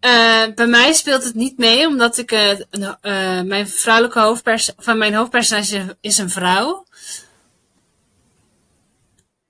Uh, 0.00 0.54
bij 0.54 0.66
mij 0.66 0.92
speelt 0.92 1.24
het 1.24 1.34
niet 1.34 1.58
mee, 1.58 1.86
omdat 1.86 2.18
ik 2.18 2.32
uh, 2.32 2.50
uh, 2.50 3.42
mijn 3.42 3.68
vrouwelijke 3.68 4.20
hoofdpers 4.20 4.72
van 4.76 4.98
mijn 4.98 5.14
hoofdpersonage 5.14 5.96
is 6.00 6.18
een 6.18 6.30
vrouw. 6.30 6.84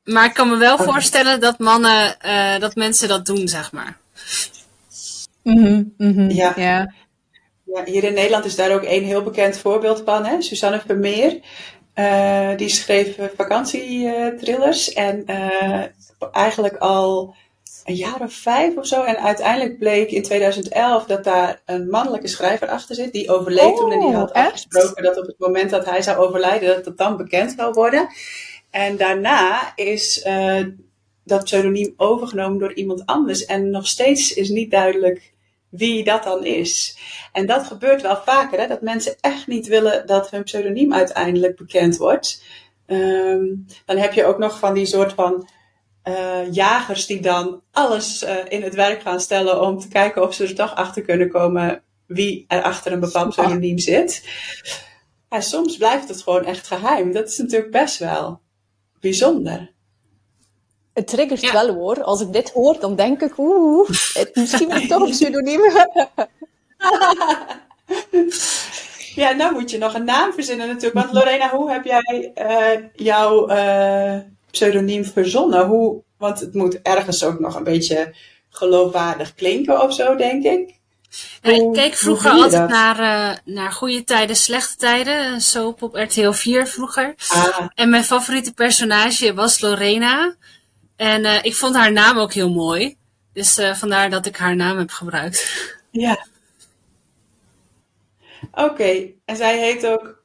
Maar 0.04 0.24
ik 0.24 0.34
kan 0.34 0.48
me 0.48 0.56
wel 0.56 0.74
okay. 0.74 0.86
voorstellen 0.86 1.40
dat 1.40 1.58
mannen, 1.58 2.16
dat 2.60 2.74
mensen 2.74 3.08
dat 3.08 3.26
doen, 3.26 3.48
zeg 3.48 3.72
maar. 3.72 3.96
Mm 5.42 5.64
-hmm, 5.64 5.94
mm 5.96 6.14
-hmm, 6.14 6.30
ja. 6.30 6.52
ja. 6.56 6.92
Ja. 7.64 7.84
Hier 7.84 8.04
in 8.04 8.14
Nederland 8.14 8.44
is 8.44 8.56
daar 8.56 8.72
ook 8.72 8.82
één 8.82 9.04
heel 9.04 9.22
bekend 9.22 9.58
voorbeeld 9.58 10.02
van, 10.04 10.24
hè? 10.24 10.42
Suzanne 10.42 10.80
Vermeer. 10.86 11.40
die 12.56 12.68
schreef 12.68 13.16
vakantietrillers 13.36 14.92
en 14.92 15.24
eigenlijk 16.32 16.76
al 16.76 17.34
een 17.88 17.94
jaar 17.94 18.20
of 18.20 18.32
vijf 18.32 18.76
of 18.76 18.86
zo. 18.86 19.02
En 19.02 19.18
uiteindelijk 19.18 19.78
bleek 19.78 20.10
in 20.10 20.22
2011 20.22 21.04
dat 21.04 21.24
daar 21.24 21.62
een 21.64 21.88
mannelijke 21.88 22.28
schrijver 22.28 22.68
achter 22.68 22.94
zit. 22.94 23.12
Die 23.12 23.30
overleed 23.30 23.72
oh, 23.72 23.76
toen 23.76 23.92
en 23.92 24.00
die 24.00 24.14
had 24.14 24.32
echt? 24.32 24.46
afgesproken 24.46 25.02
dat 25.02 25.18
op 25.18 25.26
het 25.26 25.38
moment 25.38 25.70
dat 25.70 25.84
hij 25.84 26.02
zou 26.02 26.18
overlijden, 26.18 26.76
dat 26.76 26.84
het 26.84 26.98
dan 26.98 27.16
bekend 27.16 27.54
zou 27.56 27.72
worden. 27.72 28.08
En 28.70 28.96
daarna 28.96 29.72
is 29.76 30.24
uh, 30.26 30.66
dat 31.24 31.44
pseudoniem 31.44 31.94
overgenomen 31.96 32.58
door 32.58 32.72
iemand 32.72 33.06
anders. 33.06 33.44
En 33.44 33.70
nog 33.70 33.86
steeds 33.86 34.34
is 34.34 34.48
niet 34.48 34.70
duidelijk 34.70 35.32
wie 35.68 36.04
dat 36.04 36.22
dan 36.24 36.44
is. 36.44 36.98
En 37.32 37.46
dat 37.46 37.66
gebeurt 37.66 38.02
wel 38.02 38.16
vaker, 38.24 38.60
hè, 38.60 38.66
dat 38.66 38.80
mensen 38.80 39.16
echt 39.20 39.46
niet 39.46 39.66
willen 39.66 40.06
dat 40.06 40.30
hun 40.30 40.42
pseudoniem 40.42 40.94
uiteindelijk 40.94 41.56
bekend 41.56 41.96
wordt. 41.96 42.42
Ehm, 42.86 43.44
dan 43.84 43.96
heb 43.96 44.12
je 44.12 44.24
ook 44.24 44.38
nog 44.38 44.58
van 44.58 44.74
die 44.74 44.86
soort 44.86 45.12
van 45.12 45.48
uh, 46.08 46.52
jagers 46.52 47.06
die 47.06 47.20
dan 47.20 47.62
alles 47.72 48.22
uh, 48.22 48.36
in 48.48 48.62
het 48.62 48.74
werk 48.74 49.02
gaan 49.02 49.20
stellen 49.20 49.60
om 49.60 49.78
te 49.78 49.88
kijken 49.88 50.22
of 50.22 50.34
ze 50.34 50.44
er 50.44 50.54
toch 50.54 50.74
achter 50.74 51.02
kunnen 51.02 51.28
komen 51.28 51.82
wie 52.06 52.44
er 52.48 52.62
achter 52.62 52.92
een 52.92 53.00
bepaald 53.00 53.28
pseudoniem 53.28 53.78
zit. 53.78 54.28
En 55.28 55.42
soms 55.42 55.76
blijft 55.76 56.08
het 56.08 56.22
gewoon 56.22 56.44
echt 56.44 56.66
geheim. 56.66 57.12
Dat 57.12 57.28
is 57.28 57.38
natuurlijk 57.38 57.70
best 57.70 57.98
wel 57.98 58.40
bijzonder. 59.00 59.72
Het 60.92 61.06
triggert 61.06 61.40
ja. 61.40 61.52
wel 61.52 61.74
hoor. 61.74 62.02
Als 62.02 62.20
ik 62.20 62.32
dit 62.32 62.50
hoor, 62.50 62.80
dan 62.80 62.96
denk 62.96 63.20
ik, 63.20 63.38
oeh, 63.38 63.88
het, 64.14 64.30
misschien 64.34 64.68
wel 64.68 64.86
toch 64.98 65.02
een 65.02 65.10
pseudoniem. 65.10 65.60
ja, 69.14 69.32
nou 69.32 69.52
moet 69.52 69.70
je 69.70 69.78
nog 69.78 69.94
een 69.94 70.04
naam 70.04 70.32
verzinnen 70.32 70.66
natuurlijk. 70.66 70.94
Want 70.94 71.12
Lorena, 71.12 71.50
hoe 71.50 71.70
heb 71.70 71.84
jij 71.84 72.32
uh, 72.34 72.88
jouw 72.94 73.50
uh, 73.50 74.18
pseudoniem 74.50 75.04
verzonnen? 75.04 75.66
Hoe, 75.66 76.02
want 76.16 76.40
het 76.40 76.54
moet 76.54 76.82
ergens 76.82 77.24
ook 77.24 77.38
nog 77.38 77.54
een 77.54 77.64
beetje 77.64 78.14
geloofwaardig 78.50 79.34
klinken 79.34 79.82
of 79.82 79.94
zo, 79.94 80.16
denk 80.16 80.44
ik. 80.44 80.76
Ik 81.42 81.72
keek 81.72 81.94
vroeger 81.94 82.30
altijd 82.30 82.68
naar, 82.68 83.00
uh, 83.00 83.54
naar 83.54 83.72
Goede 83.72 84.04
Tijden, 84.04 84.36
Slechte 84.36 84.76
Tijden. 84.76 85.32
Een 85.32 85.40
soap 85.40 85.82
op 85.82 85.94
RTL 85.94 86.30
4 86.30 86.66
vroeger. 86.66 87.14
Ah. 87.28 87.66
En 87.74 87.90
mijn 87.90 88.04
favoriete 88.04 88.52
personage 88.52 89.34
was 89.34 89.60
Lorena. 89.60 90.34
En 90.96 91.24
uh, 91.24 91.44
ik 91.44 91.54
vond 91.54 91.74
haar 91.74 91.92
naam 91.92 92.18
ook 92.18 92.32
heel 92.32 92.50
mooi. 92.50 92.96
Dus 93.32 93.58
uh, 93.58 93.74
vandaar 93.74 94.10
dat 94.10 94.26
ik 94.26 94.36
haar 94.36 94.56
naam 94.56 94.78
heb 94.78 94.90
gebruikt. 94.90 95.66
Ja. 95.90 96.26
Oké, 98.52 98.62
okay. 98.62 99.14
en 99.24 99.36
zij 99.36 99.58
heet 99.58 99.86
ook 99.86 100.17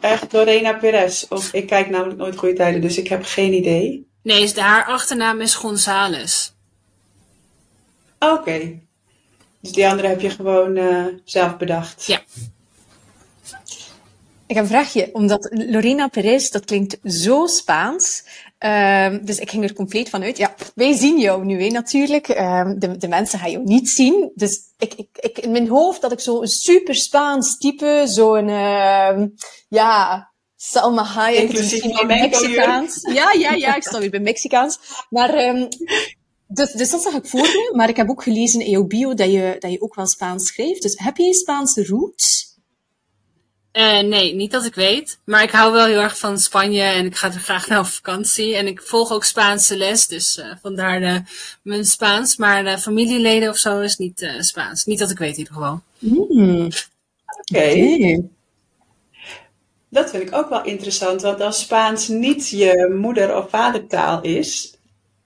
echt 0.00 0.32
Lorena 0.32 0.72
Perez. 0.72 1.24
Of 1.28 1.52
ik 1.52 1.66
kijk 1.66 1.90
namelijk 1.90 2.18
nooit 2.18 2.36
Goede 2.36 2.54
Tijden, 2.54 2.80
dus 2.80 2.98
ik 2.98 3.08
heb 3.08 3.24
geen 3.24 3.52
idee. 3.52 4.08
Nee, 4.22 4.52
haar 4.54 4.84
achternaam 4.84 5.40
is 5.40 5.54
Gonzales. 5.54 6.52
Oké. 8.18 8.32
Okay. 8.32 8.82
Dus 9.60 9.72
die 9.72 9.88
andere 9.88 10.08
heb 10.08 10.20
je 10.20 10.30
gewoon 10.30 10.76
uh, 10.76 11.06
zelf 11.24 11.56
bedacht. 11.56 12.06
Ja. 12.06 12.22
Ik 14.46 14.56
heb 14.56 14.64
een 14.64 14.70
vraagje, 14.70 15.08
omdat 15.12 15.48
Lorena 15.50 16.08
Perez, 16.08 16.48
dat 16.48 16.64
klinkt 16.64 16.98
zo 17.04 17.46
Spaans. 17.46 18.24
Um, 18.64 19.24
dus 19.24 19.38
ik 19.38 19.50
ging 19.50 19.64
er 19.64 19.72
compleet 19.72 20.08
van 20.08 20.22
uit. 20.22 20.36
Ja, 20.36 20.54
wij 20.74 20.92
zien 20.92 21.18
jou 21.18 21.44
nu, 21.44 21.62
hè, 21.62 21.68
natuurlijk. 21.68 22.28
Um, 22.28 22.78
de, 22.78 22.96
de 22.96 23.08
mensen 23.08 23.38
gaan 23.38 23.50
jou 23.50 23.64
niet 23.64 23.88
zien. 23.88 24.30
Dus 24.34 24.58
ik, 24.78 24.94
ik, 24.94 25.08
ik, 25.12 25.38
in 25.38 25.50
mijn 25.50 25.68
hoofd 25.68 26.00
dat 26.00 26.12
ik 26.12 26.20
zo 26.20 26.40
een 26.40 26.48
super 26.48 26.94
Spaans 26.94 27.58
type, 27.58 28.02
zo'n, 28.06 28.48
uh, 28.48 29.26
ja, 29.68 30.30
Salma 30.56 31.02
Hayek. 31.02 31.42
Inclusief 31.42 32.02
Mexicaans. 32.02 33.00
Ja, 33.12 33.32
ja, 33.32 33.52
ja, 33.52 33.76
ik 33.76 33.82
sta 33.82 33.98
weer 33.98 34.10
bij 34.10 34.20
Mexicaans. 34.20 34.78
Maar, 35.10 35.46
um, 35.46 35.68
dus, 36.46 36.72
dus 36.72 36.90
dat 36.90 37.02
zag 37.02 37.14
ik 37.14 37.26
voor 37.26 37.40
me. 37.40 37.72
Maar 37.76 37.88
ik 37.88 37.96
heb 37.96 38.10
ook 38.10 38.22
gelezen 38.22 38.60
in 38.60 38.70
jouw 38.70 38.84
bio 38.84 39.14
dat 39.14 39.32
je, 39.32 39.56
dat 39.58 39.70
je 39.70 39.80
ook 39.82 39.94
wel 39.94 40.06
Spaans 40.06 40.46
schrijft. 40.46 40.82
Dus 40.82 40.98
heb 40.98 41.16
je 41.16 41.34
Spaanse 41.34 41.86
roots? 41.86 42.49
Uh, 43.72 44.00
nee, 44.00 44.34
niet 44.34 44.50
dat 44.50 44.64
ik 44.64 44.74
weet. 44.74 45.18
Maar 45.24 45.42
ik 45.42 45.50
hou 45.50 45.72
wel 45.72 45.86
heel 45.86 46.00
erg 46.00 46.18
van 46.18 46.38
Spanje 46.38 46.82
en 46.82 47.06
ik 47.06 47.16
ga 47.16 47.26
er 47.26 47.40
graag 47.40 47.68
naar 47.68 47.78
op 47.78 47.86
vakantie. 47.86 48.56
En 48.56 48.66
ik 48.66 48.82
volg 48.82 49.12
ook 49.12 49.24
Spaanse 49.24 49.76
les, 49.76 50.06
dus 50.06 50.38
uh, 50.38 50.44
vandaar 50.62 51.00
de, 51.00 51.22
mijn 51.62 51.84
Spaans. 51.84 52.36
Maar 52.36 52.64
de 52.64 52.78
familieleden 52.78 53.48
of 53.48 53.56
zo 53.56 53.80
is 53.80 53.96
niet 53.96 54.22
uh, 54.22 54.40
Spaans. 54.40 54.84
Niet 54.84 54.98
dat 54.98 55.10
ik 55.10 55.18
weet 55.18 55.32
in 55.32 55.38
ieder 55.38 55.52
geval. 55.52 55.80
Mm. 55.98 56.64
Oké. 56.66 57.58
Okay. 57.58 58.28
Dat 59.88 60.10
vind 60.10 60.22
ik 60.22 60.34
ook 60.34 60.48
wel 60.48 60.64
interessant, 60.64 61.22
want 61.22 61.40
als 61.40 61.60
Spaans 61.60 62.08
niet 62.08 62.48
je 62.48 62.96
moeder- 63.00 63.36
of 63.36 63.50
vadertaal 63.50 64.22
is, 64.22 64.74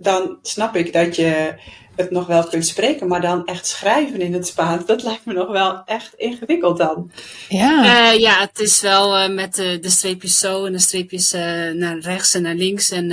dan 0.04 0.38
snap 0.42 0.76
ik 0.76 0.92
dat 0.92 1.16
je 1.16 1.54
het 1.96 2.11
nog 2.11 2.26
wel 2.26 2.44
kunt 2.44 2.66
spreken, 2.66 3.08
maar 3.08 3.20
dan 3.20 3.46
echt 3.46 3.66
schrijven 3.66 4.20
in 4.20 4.32
het 4.32 4.46
Spaans, 4.46 4.87
dat 4.87 5.02
lijkt 5.08 5.25
me 5.25 5.32
nog 5.32 5.49
wel 5.49 5.82
echt 5.84 6.14
ingewikkeld 6.14 6.78
dan. 6.78 7.11
Ja, 7.49 8.12
uh, 8.12 8.20
ja 8.20 8.40
het 8.40 8.58
is 8.58 8.80
wel 8.80 9.23
uh, 9.23 9.34
met 9.34 9.54
de, 9.54 9.78
de 9.80 9.90
streepjes 9.90 10.38
zo 10.38 10.64
en 10.64 10.73
de 10.73 10.78
streepjes 10.78 11.32
uh, 11.32 11.40
naar 11.70 11.99
rechts 11.99 12.34
en 12.34 12.42
naar 12.42 12.54
links 12.54 12.90
en 12.90 13.08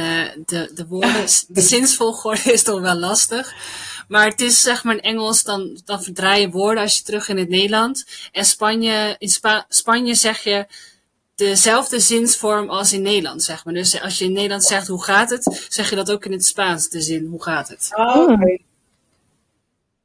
de, 0.46 0.72
de 0.74 0.86
woorden, 0.88 1.26
de 1.48 1.62
zinsvolgorde 1.74 2.54
is 2.54 2.64
toch 2.64 2.82
wel 2.82 2.96
lastig. 2.96 3.54
Maar 4.08 4.26
het 4.26 4.42
is 4.42 4.62
zeg 4.62 4.84
maar 4.84 4.96
in 4.96 5.02
Engels, 5.02 5.44
dan, 5.44 5.82
dan 5.86 6.04
verdraai 6.04 6.42
je 6.42 6.50
woorden 6.50 6.84
als 6.84 6.98
je 6.98 7.04
terug 7.04 7.30
in 7.30 7.38
het 7.38 7.50
Nederland. 7.50 8.06
En 8.32 8.46
Spanje, 8.46 9.16
in 9.18 9.30
Spa 9.30 9.66
Spanje 9.70 10.16
zeg 10.16 10.44
je 10.44 10.66
dezelfde 11.48 12.00
zinsvorm 12.00 12.70
als 12.70 12.94
in 12.94 13.02
Nederland, 13.02 13.44
zeg 13.44 13.66
maar. 13.66 13.74
Dus 13.74 14.02
als 14.02 14.18
je 14.18 14.26
in 14.26 14.32
Nederland 14.32 14.64
zegt 14.64 14.88
hoe 14.88 15.04
gaat 15.04 15.30
het, 15.30 15.66
zeg 15.70 15.90
je 15.90 15.96
dat 15.96 16.12
ook 16.12 16.26
in 16.26 16.32
het 16.32 16.46
Spaans, 16.46 16.90
de 16.90 17.02
zin 17.02 17.26
hoe 17.26 17.44
gaat 17.44 17.68
het. 17.68 17.90
Oh, 17.94 18.30
okay. 18.30 18.62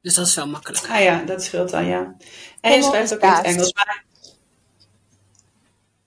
Dus 0.01 0.13
dat 0.13 0.27
is 0.27 0.35
wel 0.35 0.47
makkelijk. 0.47 0.89
Ah 0.89 1.01
ja, 1.01 1.23
dat 1.23 1.43
scheelt 1.43 1.69
dan, 1.69 1.85
ja. 1.85 2.15
En 2.61 2.71
je 2.71 2.83
schrijft 2.83 3.13
ook 3.13 3.21
in 3.21 3.29
het 3.29 3.45
Engels. 3.45 3.73
Maar... 3.73 4.03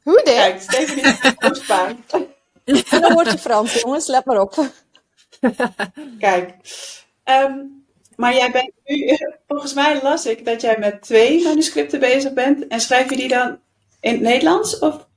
Hoe 0.03 0.23
dit? 0.25 0.35
Kijk, 0.35 0.61
Stephanie 0.63 1.05
is 1.05 1.63
Spaans. 1.63 1.97
En 2.65 3.01
dan 3.01 3.13
wordt 3.13 3.31
je 3.31 3.39
Frans, 3.39 3.81
jongens. 3.81 4.07
Let 4.07 4.25
maar 4.25 4.41
op. 4.41 4.71
Kijk. 6.19 6.55
Um, 7.25 7.85
maar 8.17 8.35
jij 8.35 8.51
bent 8.51 8.73
nu, 8.85 9.17
volgens 9.49 9.75
mij 9.75 10.03
las 10.03 10.27
ik 10.27 10.45
dat 10.45 10.61
jij 10.61 10.77
met 10.79 11.03
twee 11.03 11.43
manuscripten 11.43 12.01
bezig 12.01 12.33
bent. 12.33 12.67
En 12.67 12.81
schrijf 12.81 13.11
je 13.11 13.17
die 13.17 13.29
dan 13.29 13.59
in 14.01 14.13
het 14.13 14.21
Nederlands? 14.21 14.79
Of? 14.79 15.09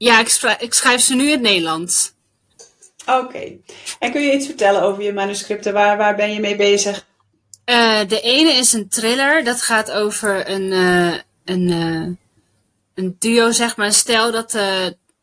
Ja. 0.00 0.20
Ik 0.20 0.28
schrijf, 0.28 0.60
ik 0.60 0.74
schrijf 0.74 1.00
ze 1.00 1.14
nu 1.14 1.24
in 1.24 1.30
het 1.30 1.40
Nederlands. 1.40 2.12
Oké. 3.06 3.18
Okay. 3.18 3.60
En 3.98 4.12
kun 4.12 4.20
je 4.20 4.32
iets 4.32 4.46
vertellen 4.46 4.82
over 4.82 5.02
je 5.02 5.12
manuscripten? 5.12 5.72
Waar, 5.72 5.96
waar 5.96 6.16
ben 6.16 6.32
je 6.32 6.40
mee 6.40 6.56
bezig? 6.56 7.06
Uh, 7.66 8.00
de 8.08 8.20
ene 8.20 8.52
is 8.52 8.72
een 8.72 8.88
thriller. 8.88 9.44
Dat 9.44 9.62
gaat 9.62 9.90
over 9.90 10.50
een, 10.50 10.72
uh, 10.72 11.14
een, 11.44 11.68
uh, 11.68 12.08
een 12.94 13.16
duo, 13.18 13.50
zeg 13.50 13.76
maar. 13.76 13.86
Een 13.86 13.92
stel 13.92 14.30
dat, 14.30 14.58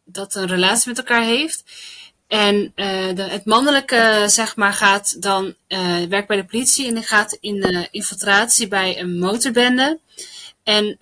dat 0.06 0.36
een 0.36 0.48
relatie 0.48 0.90
met 0.90 0.98
elkaar 0.98 1.24
heeft. 1.24 1.64
En 2.28 2.72
de, 2.76 3.26
het 3.30 3.46
mannelijke, 3.46 4.24
zeg 4.28 4.56
maar, 4.56 4.74
gaat 4.74 5.22
dan, 5.22 5.56
werkt 6.10 6.28
bij 6.28 6.38
de 6.38 6.46
politie 6.46 6.88
en 6.88 6.94
die 6.94 7.04
gaat 7.04 7.38
in 7.40 7.88
infiltratie 7.92 8.68
bij 8.68 9.00
een 9.00 9.20
motorbende. 9.20 10.00
En 10.64 10.98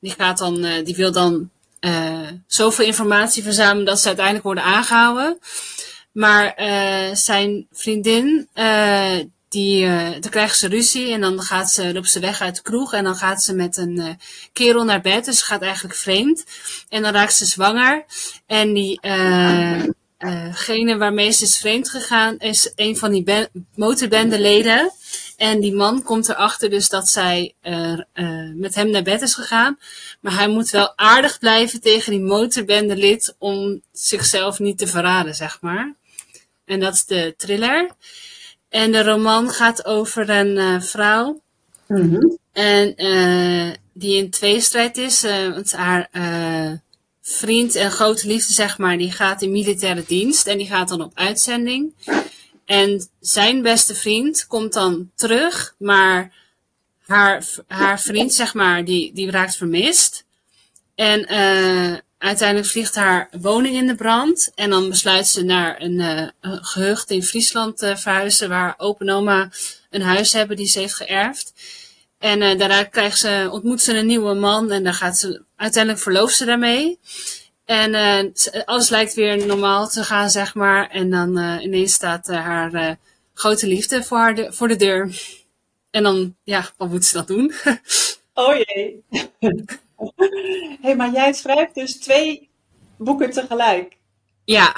die 0.00 0.14
gaat 0.16 0.38
dan, 0.38 0.82
die 0.84 0.96
wil 0.96 1.12
dan 1.12 1.50
zoveel 2.46 2.84
informatie 2.84 3.42
verzamelen 3.42 3.84
dat 3.84 4.00
ze 4.00 4.06
uiteindelijk 4.06 4.44
worden 4.44 4.64
aangehouden. 4.64 5.38
Maar 6.12 6.54
zijn 7.14 7.66
vriendin, 7.72 8.48
die, 9.48 9.84
uh, 9.84 10.10
dan 10.10 10.30
krijgen 10.30 10.56
ze 10.56 10.68
ruzie 10.68 11.12
en 11.12 11.20
dan 11.20 11.40
gaat 11.40 11.70
ze, 11.70 11.94
op 11.96 12.06
ze 12.06 12.20
weg 12.20 12.40
uit 12.40 12.56
de 12.56 12.62
kroeg 12.62 12.92
en 12.92 13.04
dan 13.04 13.16
gaat 13.16 13.42
ze 13.42 13.54
met 13.54 13.76
een 13.76 13.96
uh, 13.98 14.08
kerel 14.52 14.84
naar 14.84 15.00
bed. 15.00 15.24
Dus 15.24 15.38
ze 15.38 15.44
gaat 15.44 15.62
eigenlijk 15.62 15.94
vreemd. 15.94 16.44
En 16.88 17.02
dan 17.02 17.12
raakt 17.12 17.34
ze 17.34 17.44
zwanger. 17.44 18.04
En 18.46 18.72
die, 18.72 18.98
uh, 19.02 19.82
gene 20.52 20.96
waarmee 20.96 21.30
ze 21.30 21.42
is 21.42 21.56
vreemd 21.56 21.90
gegaan 21.90 22.38
is 22.38 22.72
een 22.74 22.96
van 22.96 23.10
die 23.10 23.48
motorbendeleden. 23.74 24.92
En 25.38 25.60
die 25.60 25.74
man 25.74 26.02
komt 26.02 26.28
erachter 26.28 26.70
dus 26.70 26.88
dat 26.88 27.08
zij 27.08 27.54
met 28.54 28.74
hem 28.74 28.90
naar 28.90 29.02
bed 29.02 29.22
is 29.22 29.34
gegaan. 29.34 29.78
Maar 30.20 30.34
hij 30.34 30.48
moet 30.48 30.70
wel 30.70 30.92
aardig 30.96 31.38
blijven 31.38 31.80
tegen 31.80 32.12
die 32.12 32.20
motorbendelid 32.20 33.34
om 33.38 33.80
zichzelf 33.92 34.58
niet 34.58 34.78
te 34.78 34.86
verraden, 34.86 35.34
zeg 35.34 35.60
maar. 35.60 35.94
En 36.64 36.80
dat 36.80 36.94
is 36.94 37.04
de 37.04 37.34
thriller. 37.36 37.90
En 38.68 38.92
de 38.92 39.02
roman 39.02 39.50
gaat 39.50 39.84
over 39.84 40.30
een 40.30 40.56
uh, 40.56 40.80
vrouw. 40.80 41.40
Mm 41.86 42.10
-hmm. 42.10 42.38
En 42.52 42.94
die 43.92 44.16
in 44.16 44.30
tweestrijd 44.30 44.96
is. 44.96 45.22
Want 45.22 45.72
haar 45.72 46.08
vriend 47.22 47.74
en 47.74 47.90
grote 47.90 48.26
liefde, 48.26 48.52
zeg 48.52 48.78
maar, 48.78 48.98
die 48.98 49.12
gaat 49.12 49.42
in 49.42 49.50
militaire 49.52 50.04
dienst. 50.06 50.46
En 50.46 50.58
die 50.58 50.66
gaat 50.66 50.88
dan 50.88 51.02
op 51.02 51.12
uitzending. 51.14 51.92
En 52.68 53.08
zijn 53.20 53.62
beste 53.62 53.94
vriend 53.94 54.46
komt 54.46 54.72
dan 54.72 55.10
terug. 55.14 55.74
Maar 55.78 56.32
haar, 57.06 57.44
haar 57.66 58.00
vriend, 58.00 58.34
zeg 58.34 58.54
maar, 58.54 58.84
die, 58.84 59.12
die 59.14 59.30
raakt 59.30 59.56
vermist. 59.56 60.24
En 60.94 61.26
uiteindelijk 62.18 62.68
vliegt 62.68 62.94
haar 62.94 63.28
woning 63.40 63.76
in 63.76 63.86
de 63.86 63.94
brand. 63.94 64.50
En 64.54 64.70
dan 64.70 64.88
besluit 64.88 65.26
ze 65.26 65.44
naar 65.44 65.82
een, 65.82 65.98
uh, 66.00 66.28
gehucht 66.40 67.10
in 67.10 67.22
Friesland 67.22 67.78
te 67.78 67.96
verhuizen. 67.96 68.48
Waar 68.48 68.74
opa 68.76 69.04
en 69.04 69.10
oma 69.10 69.50
een 69.90 70.02
huis 70.02 70.32
hebben 70.32 70.56
die 70.56 70.66
ze 70.66 70.78
heeft 70.78 70.94
geërfd. 70.94 71.52
En 72.18 72.42
uh, 72.42 72.58
daarna 72.58 72.84
krijgt 72.84 73.18
ze, 73.18 73.48
ontmoet 73.52 73.82
ze 73.82 73.96
een 73.96 74.06
nieuwe 74.06 74.34
man. 74.34 74.70
En 74.70 74.84
dan 74.84 74.94
gaat 74.94 75.18
ze, 75.18 75.42
uiteindelijk 75.56 76.02
verlooft 76.02 76.36
ze 76.36 76.44
daarmee. 76.44 76.98
En 77.68 77.94
uh, 77.94 78.62
alles 78.64 78.88
lijkt 78.88 79.14
weer 79.14 79.46
normaal 79.46 79.88
te 79.88 80.04
gaan, 80.04 80.30
zeg 80.30 80.54
maar. 80.54 80.90
En 80.90 81.10
dan 81.10 81.38
ineens 81.38 81.92
staat 81.92 82.26
haar 82.26 82.98
grote 83.34 83.66
liefde 83.66 84.02
voor, 84.02 84.18
haar 84.18 84.34
de, 84.34 84.52
voor 84.52 84.68
de 84.68 84.76
deur. 84.76 85.10
En 85.90 86.02
dan, 86.02 86.36
ja, 86.44 86.64
wat 86.76 86.88
moet 86.88 87.04
ze 87.04 87.16
dat 87.16 87.26
doen? 87.26 87.52
oh 88.34 88.54
jee. 88.56 89.04
hey, 90.82 90.96
maar 90.96 91.12
jij 91.12 91.32
schrijft 91.32 91.74
dus 91.74 91.96
twee 91.96 92.48
boeken 92.96 93.30
tegelijk. 93.30 93.96
Ja. 94.44 94.76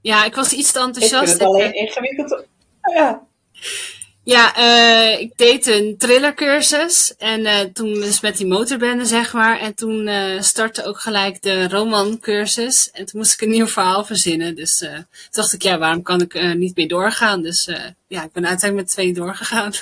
Ja, 0.00 0.24
ik 0.24 0.34
was 0.34 0.52
iets 0.52 0.72
te 0.72 0.80
enthousiast. 0.80 1.22
Ik 1.22 1.28
vind 1.28 1.38
het 1.38 1.48
alleen 1.48 1.74
ingewikkeld. 1.74 2.44
Ja. 2.94 3.26
Ja, 4.26 4.58
uh, 4.58 5.20
ik 5.20 5.32
deed 5.36 5.66
een 5.66 5.94
trillercursus. 5.98 7.16
En 7.16 7.40
uh, 7.40 7.60
toen 7.60 7.94
dus 7.94 8.20
met 8.20 8.36
die 8.36 8.46
motorbende, 8.46 9.04
zeg 9.04 9.32
maar. 9.32 9.58
En 9.58 9.74
toen 9.74 10.06
uh, 10.06 10.40
startte 10.40 10.84
ook 10.84 11.00
gelijk 11.00 11.42
de 11.42 11.68
romancursus. 11.68 12.90
En 12.90 13.06
toen 13.06 13.20
moest 13.20 13.32
ik 13.32 13.40
een 13.40 13.50
nieuw 13.50 13.66
verhaal 13.66 14.04
verzinnen. 14.04 14.54
Dus 14.54 14.78
toen 14.78 15.06
dacht 15.30 15.52
ik, 15.52 15.62
ja, 15.62 15.78
waarom 15.78 16.02
kan 16.02 16.20
ik 16.20 16.54
niet 16.54 16.76
mee 16.76 16.88
doorgaan? 16.88 17.42
Dus 17.42 17.70
ja, 18.06 18.24
ik 18.24 18.32
ben 18.32 18.46
uiteindelijk 18.46 18.74
met 18.74 18.88
twee 18.88 19.12
doorgegaan. 19.12 19.72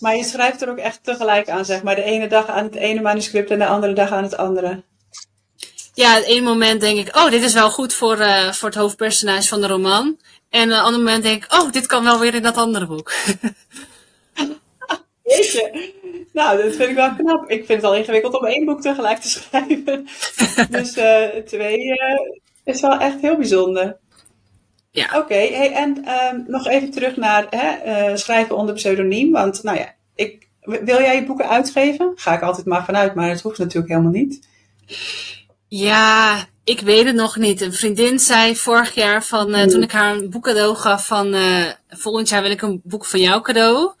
maar 0.00 0.16
je 0.16 0.24
schrijft 0.24 0.62
er 0.62 0.70
ook 0.70 0.78
echt 0.78 1.04
tegelijk 1.04 1.48
aan, 1.48 1.64
zeg 1.64 1.82
maar. 1.82 1.94
De 1.94 2.02
ene 2.02 2.28
dag 2.28 2.46
aan 2.46 2.64
het 2.64 2.74
ene 2.74 3.00
manuscript 3.00 3.50
en 3.50 3.58
de 3.58 3.66
andere 3.66 3.92
dag 3.92 4.10
aan 4.10 4.22
het 4.22 4.36
andere. 4.36 4.82
Ja, 5.94 6.14
het 6.14 6.24
ene 6.24 6.40
moment 6.40 6.80
denk 6.80 6.98
ik, 6.98 7.16
oh, 7.16 7.30
dit 7.30 7.42
is 7.42 7.52
wel 7.52 7.70
goed 7.70 7.94
voor, 7.94 8.16
voor 8.50 8.68
het 8.68 8.78
hoofdpersonage 8.78 9.48
van 9.48 9.60
de 9.60 9.66
roman. 9.66 10.18
En 10.50 10.72
op 10.72 10.76
een 10.76 10.82
ander 10.82 11.00
moment 11.00 11.22
denk 11.22 11.44
ik, 11.44 11.52
oh, 11.52 11.72
dit 11.72 11.86
kan 11.86 12.04
wel 12.04 12.18
weer 12.18 12.34
in 12.34 12.42
dat 12.42 12.56
andere 12.56 12.86
boek. 12.86 13.12
je? 15.52 15.92
Nou, 16.32 16.62
dat 16.62 16.74
vind 16.74 16.90
ik 16.90 16.94
wel 16.94 17.14
knap. 17.14 17.50
Ik 17.50 17.66
vind 17.66 17.82
het 17.82 17.84
al 17.84 17.94
ingewikkeld 17.94 18.38
om 18.38 18.46
één 18.46 18.64
boek 18.64 18.80
tegelijk 18.80 19.18
te 19.18 19.28
schrijven. 19.38 20.08
dus 20.70 20.96
uh, 20.96 21.24
twee 21.44 21.84
uh, 21.84 21.94
is 22.64 22.80
wel 22.80 22.98
echt 22.98 23.20
heel 23.20 23.36
bijzonder. 23.36 23.96
Ja. 24.90 25.18
Oké, 25.18 25.34
hey, 25.34 25.72
en 25.72 26.04
uh, 26.04 26.46
nog 26.46 26.66
even 26.66 26.90
terug 26.90 27.16
naar 27.16 27.46
hè, 27.50 28.16
schrijven 28.16 28.56
onder 28.56 28.74
pseudoniem. 28.74 29.32
Want, 29.32 29.62
nou 29.62 29.78
ja, 29.78 29.94
ik, 30.14 30.48
wil 30.60 31.00
jij 31.00 31.14
je 31.14 31.24
boeken 31.24 31.48
uitgeven? 31.48 32.12
Ga 32.14 32.34
ik 32.34 32.42
altijd 32.42 32.66
maar 32.66 32.84
vanuit, 32.84 33.14
maar 33.14 33.28
het 33.28 33.40
hoeft 33.40 33.58
natuurlijk 33.58 33.88
helemaal 33.88 34.12
niet. 34.12 34.48
Ja, 35.68 36.44
ik 36.64 36.80
weet 36.80 37.04
het 37.04 37.14
nog 37.14 37.36
niet. 37.36 37.60
Een 37.60 37.72
vriendin 37.72 38.18
zei 38.18 38.56
vorig 38.56 38.94
jaar 38.94 39.24
van, 39.24 39.54
uh, 39.54 39.62
toen 39.62 39.82
ik 39.82 39.92
haar 39.92 40.16
een 40.16 40.30
boek 40.30 40.44
cadeau 40.44 40.76
gaf 40.76 41.06
van, 41.06 41.34
uh, 41.34 41.64
volgend 41.88 42.28
jaar 42.28 42.42
wil 42.42 42.50
ik 42.50 42.62
een 42.62 42.80
boek 42.84 43.06
van 43.06 43.20
jou 43.20 43.42
cadeau. 43.42 43.92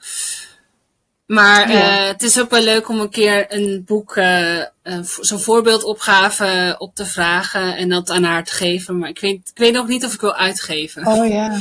Maar 1.26 1.70
ja. 1.70 2.00
uh, 2.00 2.06
het 2.06 2.22
is 2.22 2.40
ook 2.40 2.50
wel 2.50 2.62
leuk 2.62 2.88
om 2.88 3.00
een 3.00 3.10
keer 3.10 3.46
een 3.48 3.82
boek, 3.86 4.18
zo'n 5.20 5.40
voorbeeldopgave 5.40 6.74
op 6.78 6.94
te 6.94 7.06
vragen 7.06 7.76
en 7.76 7.88
dat 7.88 8.10
aan 8.10 8.22
haar 8.22 8.44
te 8.44 8.52
geven. 8.52 8.98
Maar 8.98 9.08
ik 9.08 9.20
weet, 9.20 9.50
ik 9.54 9.58
weet 9.58 9.72
nog 9.72 9.86
niet 9.86 10.04
of 10.04 10.14
ik 10.14 10.20
wil 10.20 10.34
uitgeven. 10.34 11.06
Oh 11.06 11.28
ja. 11.28 11.60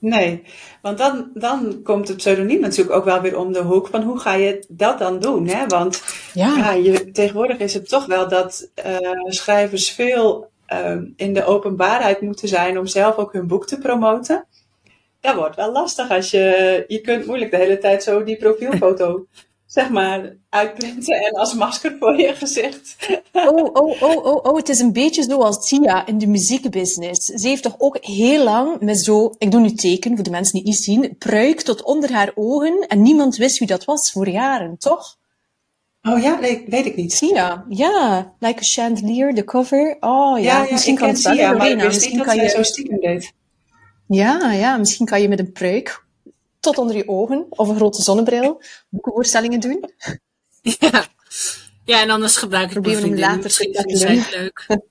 Nee, 0.00 0.42
want 0.82 0.98
dan, 0.98 1.30
dan 1.34 1.82
komt 1.82 2.08
het 2.08 2.16
pseudoniem 2.16 2.60
natuurlijk 2.60 2.96
ook 2.96 3.04
wel 3.04 3.20
weer 3.20 3.38
om 3.38 3.52
de 3.52 3.62
hoek 3.62 3.88
van 3.88 4.02
hoe 4.02 4.18
ga 4.18 4.34
je 4.34 4.64
dat 4.68 4.98
dan 4.98 5.18
doen? 5.18 5.46
Hè? 5.48 5.66
Want 5.66 6.02
ja. 6.34 6.56
ja 6.56 6.72
je, 6.72 7.10
tegenwoordig 7.10 7.58
is 7.58 7.74
het 7.74 7.88
toch 7.88 8.06
wel 8.06 8.28
dat 8.28 8.70
uh, 8.86 8.96
schrijvers 9.24 9.90
veel 9.90 10.50
uh, 10.72 10.96
in 11.16 11.34
de 11.34 11.44
openbaarheid 11.44 12.20
moeten 12.20 12.48
zijn 12.48 12.78
om 12.78 12.86
zelf 12.86 13.16
ook 13.16 13.32
hun 13.32 13.46
boek 13.46 13.66
te 13.66 13.78
promoten. 13.78 14.46
Dat 15.20 15.34
wordt 15.34 15.56
wel 15.56 15.72
lastig 15.72 16.10
als 16.10 16.30
je, 16.30 16.84
je 16.88 17.00
kunt 17.00 17.26
moeilijk 17.26 17.50
de 17.50 17.56
hele 17.56 17.78
tijd 17.78 18.02
zo 18.02 18.24
die 18.24 18.36
profielfoto 18.36 19.26
zeg 19.68 19.90
maar, 19.90 20.36
uitprinten 20.48 21.14
en 21.14 21.32
als 21.32 21.54
masker 21.54 21.96
voor 21.98 22.20
je 22.20 22.34
gezicht. 22.34 22.96
Oh, 23.32 23.64
oh, 23.72 24.02
oh, 24.02 24.24
oh, 24.24 24.44
oh, 24.44 24.56
het 24.56 24.68
is 24.68 24.78
een 24.78 24.92
beetje 24.92 25.22
zoals 25.22 25.68
Tia 25.68 26.06
in 26.06 26.18
de 26.18 26.26
muziekbusiness. 26.26 27.26
Ze 27.26 27.48
heeft 27.48 27.62
toch 27.62 27.74
ook 27.78 27.98
heel 28.00 28.44
lang 28.44 28.80
met 28.80 28.98
zo, 28.98 29.34
ik 29.38 29.50
doe 29.50 29.60
nu 29.60 29.72
teken 29.72 30.14
voor 30.14 30.24
de 30.24 30.30
mensen 30.30 30.52
die 30.52 30.62
het 30.62 30.70
niet 30.70 30.82
zien, 30.82 31.16
pruik 31.18 31.60
tot 31.60 31.82
onder 31.82 32.12
haar 32.12 32.32
ogen 32.34 32.86
en 32.86 33.02
niemand 33.02 33.36
wist 33.36 33.58
wie 33.58 33.68
dat 33.68 33.84
was 33.84 34.12
voor 34.12 34.28
jaren, 34.28 34.78
toch? 34.78 35.16
Oh 36.02 36.22
ja, 36.22 36.38
nee, 36.38 36.64
weet 36.66 36.86
ik 36.86 36.96
niet. 36.96 37.12
Sia, 37.12 37.64
ja. 37.68 38.32
Like 38.38 38.58
a 38.58 38.64
chandelier, 38.64 39.34
de 39.34 39.44
cover. 39.44 39.96
Oh 40.00 40.38
ja, 40.38 40.44
ja, 40.44 40.64
ja 40.64 40.70
misschien 40.70 40.96
kan 40.96 41.08
het. 41.08 41.18
Sia, 41.18 41.52
maar 41.52 41.70
ik 41.70 41.80
wist 41.80 42.06
niet 42.06 42.16
dat 42.16 42.26
kan 42.26 42.36
je 42.36 42.48
zo 42.48 42.62
stiekem 42.62 43.00
deed. 43.00 43.32
Ja, 44.06 44.52
ja, 44.52 44.76
misschien 44.76 45.06
kan 45.06 45.22
je 45.22 45.28
met 45.28 45.38
een 45.38 45.52
pruik 45.52 46.06
tot 46.60 46.78
onder 46.78 46.96
je 46.96 47.08
ogen 47.08 47.46
of 47.48 47.68
een 47.68 47.76
grote 47.76 48.02
zonnebril 48.02 48.62
boekenvoorstellingen 48.88 49.60
doen. 49.60 49.90
Ja, 50.62 51.06
ja 51.84 52.02
en 52.02 52.10
anders 52.10 52.36
gebruik 52.36 52.66
ik 52.66 52.72
Proberen 52.72 53.02
hem 53.02 53.18
later 53.18 53.50
te 53.50 54.28
leuk. 54.30 54.66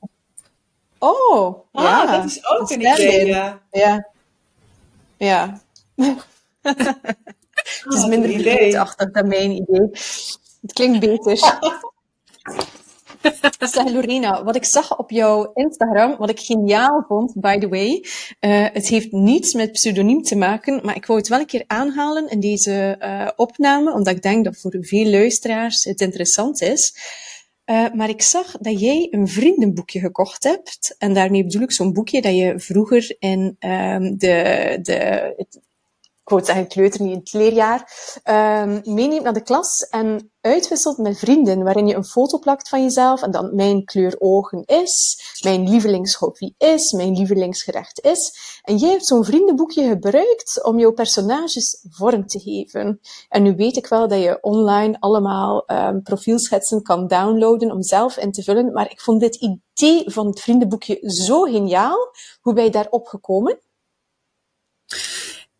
Oh, 0.99 1.65
ah, 1.71 1.83
ja. 1.83 2.17
dat 2.17 2.25
is 2.25 2.45
ook 2.45 2.69
een 2.71 2.79
idee, 2.79 3.25
ja. 3.25 3.61
Ja. 3.71 4.07
ja. 5.17 5.61
het 6.61 7.93
is 7.93 8.05
minder 8.05 8.29
ideeachtig 8.29 9.11
dan 9.11 9.27
mijn 9.27 9.51
idee. 9.51 9.89
Het 10.61 10.73
klinkt 10.73 10.99
beter. 10.99 11.39
Zeg 13.73 13.91
Lorena, 13.91 14.43
wat 14.43 14.55
ik 14.55 14.65
zag 14.65 14.97
op 14.97 15.11
jouw 15.11 15.51
Instagram, 15.53 16.15
wat 16.17 16.29
ik 16.29 16.39
geniaal 16.39 17.05
vond, 17.07 17.33
by 17.35 17.57
the 17.57 17.67
way, 17.67 18.05
uh, 18.39 18.65
het 18.73 18.87
heeft 18.87 19.11
niets 19.11 19.53
met 19.53 19.71
pseudoniem 19.71 20.21
te 20.21 20.35
maken, 20.35 20.79
maar 20.83 20.95
ik 20.95 21.05
wou 21.05 21.19
het 21.19 21.27
wel 21.27 21.39
een 21.39 21.45
keer 21.45 21.63
aanhalen 21.67 22.29
in 22.29 22.39
deze 22.39 22.95
uh, 22.99 23.29
opname, 23.35 23.93
omdat 23.93 24.15
ik 24.15 24.21
denk 24.21 24.45
dat 24.45 24.57
voor 24.57 24.77
veel 24.79 25.09
luisteraars 25.09 25.83
het 25.83 26.01
interessant 26.01 26.61
is. 26.61 26.93
Uh, 27.65 27.85
maar 27.93 28.09
ik 28.09 28.21
zag 28.21 28.57
dat 28.57 28.79
jij 28.79 29.07
een 29.11 29.27
vriendenboekje 29.27 29.99
gekocht 29.99 30.43
hebt. 30.43 30.95
En 30.97 31.13
daarmee 31.13 31.43
bedoel 31.43 31.61
ik 31.61 31.71
zo'n 31.71 31.93
boekje 31.93 32.21
dat 32.21 32.35
je 32.35 32.59
vroeger 32.59 33.15
in 33.19 33.39
um, 33.59 34.17
de, 34.17 34.79
de, 34.81 35.33
het, 35.37 35.59
ik 36.27 36.33
wou 36.33 36.45
zeggen 36.45 36.67
kleuter, 36.67 37.01
niet 37.01 37.11
in 37.11 37.19
het 37.19 37.33
leerjaar, 37.33 37.91
um, 38.63 38.81
meeneemt 38.83 39.23
naar 39.23 39.33
de 39.33 39.41
klas 39.41 39.87
en 39.89 40.31
uitwisselt 40.41 40.97
met 40.97 41.19
vrienden, 41.19 41.63
waarin 41.63 41.87
je 41.87 41.95
een 41.95 42.05
foto 42.05 42.39
plakt 42.39 42.69
van 42.69 42.83
jezelf 42.83 43.21
en 43.21 43.31
dan 43.31 43.55
mijn 43.55 43.85
kleur 43.85 44.15
ogen 44.19 44.63
is, 44.65 45.21
mijn 45.43 45.69
lievelingshobby 45.69 46.53
is, 46.57 46.91
mijn 46.91 47.17
lievelingsgerecht 47.17 48.03
is. 48.03 48.37
En 48.61 48.77
jij 48.77 48.89
hebt 48.89 49.05
zo'n 49.05 49.25
vriendenboekje 49.25 49.87
gebruikt 49.87 50.63
om 50.63 50.79
jouw 50.79 50.91
personages 50.91 51.85
vorm 51.89 52.27
te 52.27 52.39
geven. 52.39 52.99
En 53.29 53.43
nu 53.43 53.55
weet 53.55 53.77
ik 53.77 53.87
wel 53.87 54.07
dat 54.07 54.21
je 54.21 54.37
online 54.41 54.97
allemaal 54.99 55.63
um, 55.71 56.01
profielschetsen 56.01 56.81
kan 56.81 57.07
downloaden 57.07 57.71
om 57.71 57.83
zelf 57.83 58.17
in 58.17 58.31
te 58.31 58.43
vullen, 58.43 58.73
maar 58.73 58.91
ik 58.91 59.01
vond 59.01 59.19
dit 59.19 59.35
idee 59.35 60.11
van 60.11 60.27
het 60.27 60.39
vriendenboekje 60.39 61.11
zo 61.11 61.41
geniaal. 61.41 61.97
Hoe 62.41 62.53
ben 62.53 62.63
je 62.63 62.69
daarop 62.69 63.07
gekomen? 63.07 63.59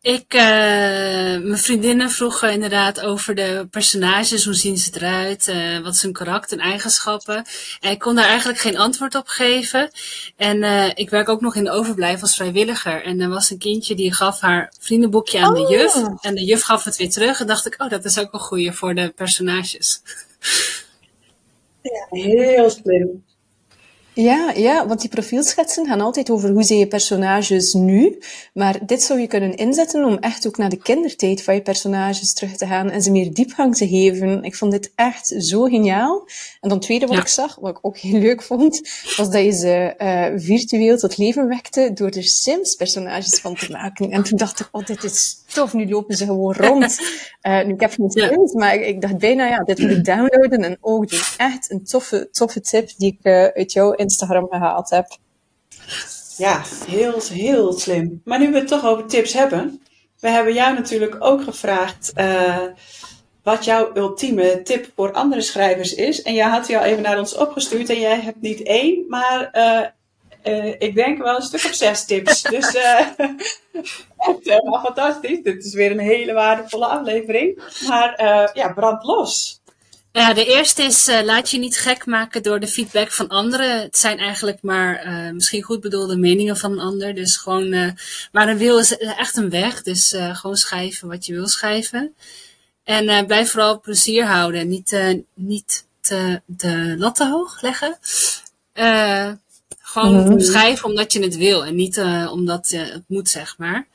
Ik, 0.08 0.34
uh, 0.34 0.40
mijn 0.40 1.58
vriendinnen 1.58 2.10
vroegen 2.10 2.52
inderdaad 2.52 3.00
over 3.00 3.34
de 3.34 3.66
personages, 3.70 4.44
hoe 4.44 4.54
zien 4.54 4.76
ze 4.76 4.90
eruit, 4.94 5.48
uh, 5.48 5.78
wat 5.78 5.94
is 5.94 6.02
hun 6.02 6.12
karakter 6.12 6.58
en 6.58 6.64
eigenschappen. 6.64 7.44
En 7.80 7.90
ik 7.90 7.98
kon 7.98 8.14
daar 8.14 8.24
eigenlijk 8.28 8.58
geen 8.58 8.78
antwoord 8.78 9.14
op 9.14 9.26
geven. 9.26 9.90
En 10.36 10.56
uh, 10.62 10.88
ik 10.94 11.10
werk 11.10 11.28
ook 11.28 11.40
nog 11.40 11.56
in 11.56 11.64
de 11.64 11.70
overblijf 11.70 12.20
als 12.22 12.34
vrijwilliger. 12.36 13.04
En 13.04 13.20
er 13.20 13.28
was 13.28 13.50
een 13.50 13.58
kindje 13.58 13.94
die 13.94 14.14
gaf 14.14 14.40
haar 14.40 14.72
vriendenboekje 14.80 15.40
aan 15.40 15.56
Oh. 15.56 15.68
de 15.68 15.74
juf. 15.74 15.94
En 16.20 16.34
de 16.34 16.44
juf 16.44 16.62
gaf 16.62 16.84
het 16.84 16.96
weer 16.96 17.10
terug. 17.10 17.40
En 17.40 17.46
dacht 17.46 17.66
ik, 17.66 17.82
oh, 17.82 17.90
dat 17.90 18.04
is 18.04 18.18
ook 18.18 18.32
een 18.32 18.40
goeie 18.40 18.72
voor 18.72 18.94
de 18.94 19.08
personages. 19.16 20.00
Heel 22.10 22.70
slim. 22.70 23.24
Ja, 24.20 24.52
ja, 24.56 24.86
want 24.86 25.00
die 25.00 25.10
profielschetsen 25.10 25.86
gaan 25.86 26.00
altijd 26.00 26.30
over 26.30 26.50
hoe 26.50 26.62
zijn 26.62 26.78
je 26.78 26.86
personages 26.86 27.72
nu. 27.72 28.18
Maar 28.52 28.86
dit 28.86 29.02
zou 29.02 29.20
je 29.20 29.26
kunnen 29.26 29.56
inzetten 29.56 30.04
om 30.04 30.18
echt 30.18 30.46
ook 30.46 30.56
naar 30.56 30.68
de 30.68 30.76
kindertijd 30.82 31.42
van 31.42 31.54
je 31.54 31.62
personages 31.62 32.32
terug 32.32 32.56
te 32.56 32.66
gaan 32.66 32.90
en 32.90 33.02
ze 33.02 33.10
meer 33.10 33.34
diepgang 33.34 33.76
te 33.76 33.88
geven. 33.88 34.42
Ik 34.42 34.54
vond 34.54 34.72
dit 34.72 34.92
echt 34.94 35.34
zo 35.38 35.62
geniaal. 35.62 36.26
En 36.60 36.68
dan 36.68 36.70
het 36.78 36.82
tweede 36.82 37.06
wat 37.06 37.16
Ja. 37.16 37.20
ik 37.22 37.28
zag, 37.28 37.56
wat 37.60 37.70
ik 37.70 37.78
ook 37.82 37.98
heel 37.98 38.20
leuk 38.20 38.42
vond, 38.42 38.80
was 39.16 39.30
dat 39.30 39.44
je 39.44 39.52
ze 39.52 39.94
eh, 39.96 40.32
virtueel 40.36 40.98
tot 40.98 41.16
leven 41.18 41.48
wekte 41.48 41.90
door 41.94 42.10
er 42.10 42.24
Sims-personages 42.24 43.40
van 43.40 43.54
te 43.54 43.70
maken. 43.70 44.10
En 44.10 44.22
toen 44.22 44.38
dacht 44.38 44.60
ik, 44.60 44.68
oh, 44.72 44.86
dit 44.86 45.04
is 45.04 45.36
tof, 45.46 45.72
nu 45.72 45.88
lopen 45.88 46.16
ze 46.16 46.24
gewoon 46.24 46.54
rond. 46.54 46.98
Eh, 47.40 47.64
nu, 47.64 47.72
ik 47.72 47.80
heb 47.80 47.92
geen 47.92 48.10
Ja. 48.12 48.28
Sims, 48.28 48.52
maar 48.52 48.74
ik, 48.74 48.86
ik 48.86 49.00
dacht 49.00 49.18
bijna, 49.18 49.46
ja, 49.46 49.58
dit 49.58 49.78
moet 49.78 49.90
ik 49.90 50.04
downloaden 50.04 50.64
en 50.64 50.78
ook 50.80 51.08
doen. 51.10 51.20
Echt 51.36 51.70
een 51.70 51.84
toffe, 51.84 52.28
toffe 52.32 52.60
tip 52.60 52.90
die 52.96 53.12
ik 53.12 53.18
eh, 53.22 53.44
uit 53.44 53.72
jouw 53.72 53.92
Instagram 54.08 54.46
gehaald 54.50 54.90
heb. 54.90 55.06
Ja, 56.36 56.62
heel, 56.86 57.20
heel 57.32 57.72
slim. 57.72 58.20
Maar 58.24 58.38
nu 58.38 58.52
we 58.52 58.58
het 58.58 58.68
toch 58.68 58.84
over 58.84 59.06
tips 59.06 59.32
hebben. 59.32 59.82
We 60.20 60.28
hebben 60.28 60.54
jou 60.54 60.74
natuurlijk 60.74 61.16
ook 61.18 61.42
gevraagd 61.42 62.12
eh, 62.14 62.64
wat 63.42 63.64
jouw 63.64 63.90
ultieme 63.94 64.62
tip 64.62 64.90
voor 64.94 65.12
andere 65.12 65.40
schrijvers 65.40 65.94
is. 65.94 66.22
En 66.22 66.34
jij 66.34 66.48
had 66.48 66.66
die 66.66 66.78
al 66.78 66.84
even 66.84 67.02
naar 67.02 67.18
ons 67.18 67.36
opgestuurd. 67.36 67.90
En 67.90 68.00
jij 68.00 68.20
hebt 68.20 68.40
niet 68.40 68.62
één, 68.62 69.04
maar 69.08 69.50
eh, 69.50 69.86
eh, 70.42 70.74
ik 70.78 70.94
denk 70.94 71.18
wel 71.18 71.36
een 71.36 71.42
stuk 71.42 71.64
of 71.64 71.74
zes 71.74 72.04
tips. 72.04 72.42
dus 72.54 72.74
echt 74.28 74.44
helemaal 74.44 74.80
fantastisch. 74.84 75.42
Dit 75.42 75.64
is 75.64 75.74
weer 75.74 75.90
een 75.90 75.98
hele 75.98 76.32
waardevolle 76.32 76.86
aflevering. 76.86 77.62
Maar 77.88 78.22
ja, 78.54 78.72
brand 78.72 79.04
los. 79.04 79.57
Ja, 80.18 80.32
de 80.32 80.44
eerste 80.44 80.82
is 80.82 81.08
uh, 81.08 81.22
laat 81.22 81.50
je 81.50 81.58
niet 81.58 81.78
gek 81.78 82.06
maken 82.06 82.42
door 82.42 82.60
de 82.60 82.68
feedback 82.68 83.12
van 83.12 83.28
anderen. 83.28 83.80
Het 83.80 83.98
zijn 83.98 84.18
eigenlijk 84.18 84.58
maar 84.62 85.06
uh, 85.06 85.30
misschien 85.30 85.62
goed 85.62 85.80
bedoelde 85.80 86.16
meningen 86.16 86.56
van 86.56 86.72
een 86.72 86.78
ander. 86.78 87.14
Dus 87.14 87.36
gewoon, 87.36 87.72
uh, 87.72 87.90
maar 88.32 88.48
een 88.48 88.58
wil 88.58 88.78
is 88.78 88.96
echt 88.96 89.36
een 89.36 89.50
weg. 89.50 89.82
Dus 89.82 90.14
gewoon 90.32 90.56
schrijven 90.56 91.08
wat 91.08 91.26
je 91.26 91.34
wil 91.34 91.48
schrijven. 91.48 92.14
En 92.84 93.26
blijf 93.26 93.50
vooral 93.50 93.80
plezier 93.80 94.24
houden. 94.24 94.68
Niet, 94.68 94.98
niet 95.34 95.86
te, 96.00 96.40
de 96.46 96.94
lat 96.98 97.14
te 97.14 97.28
hoog 97.28 97.60
leggen. 97.60 97.98
gewoon 99.80 100.14
mm 100.14 100.26
-hmm. 100.26 100.40
schrijven 100.40 100.84
omdat 100.84 101.12
je 101.12 101.22
het 101.22 101.36
wil 101.36 101.64
en 101.64 101.74
niet 101.74 101.98
omdat 102.30 102.68
het 102.70 103.04
moet, 103.06 103.28
zeg 103.28 103.58
maar. 103.58 103.86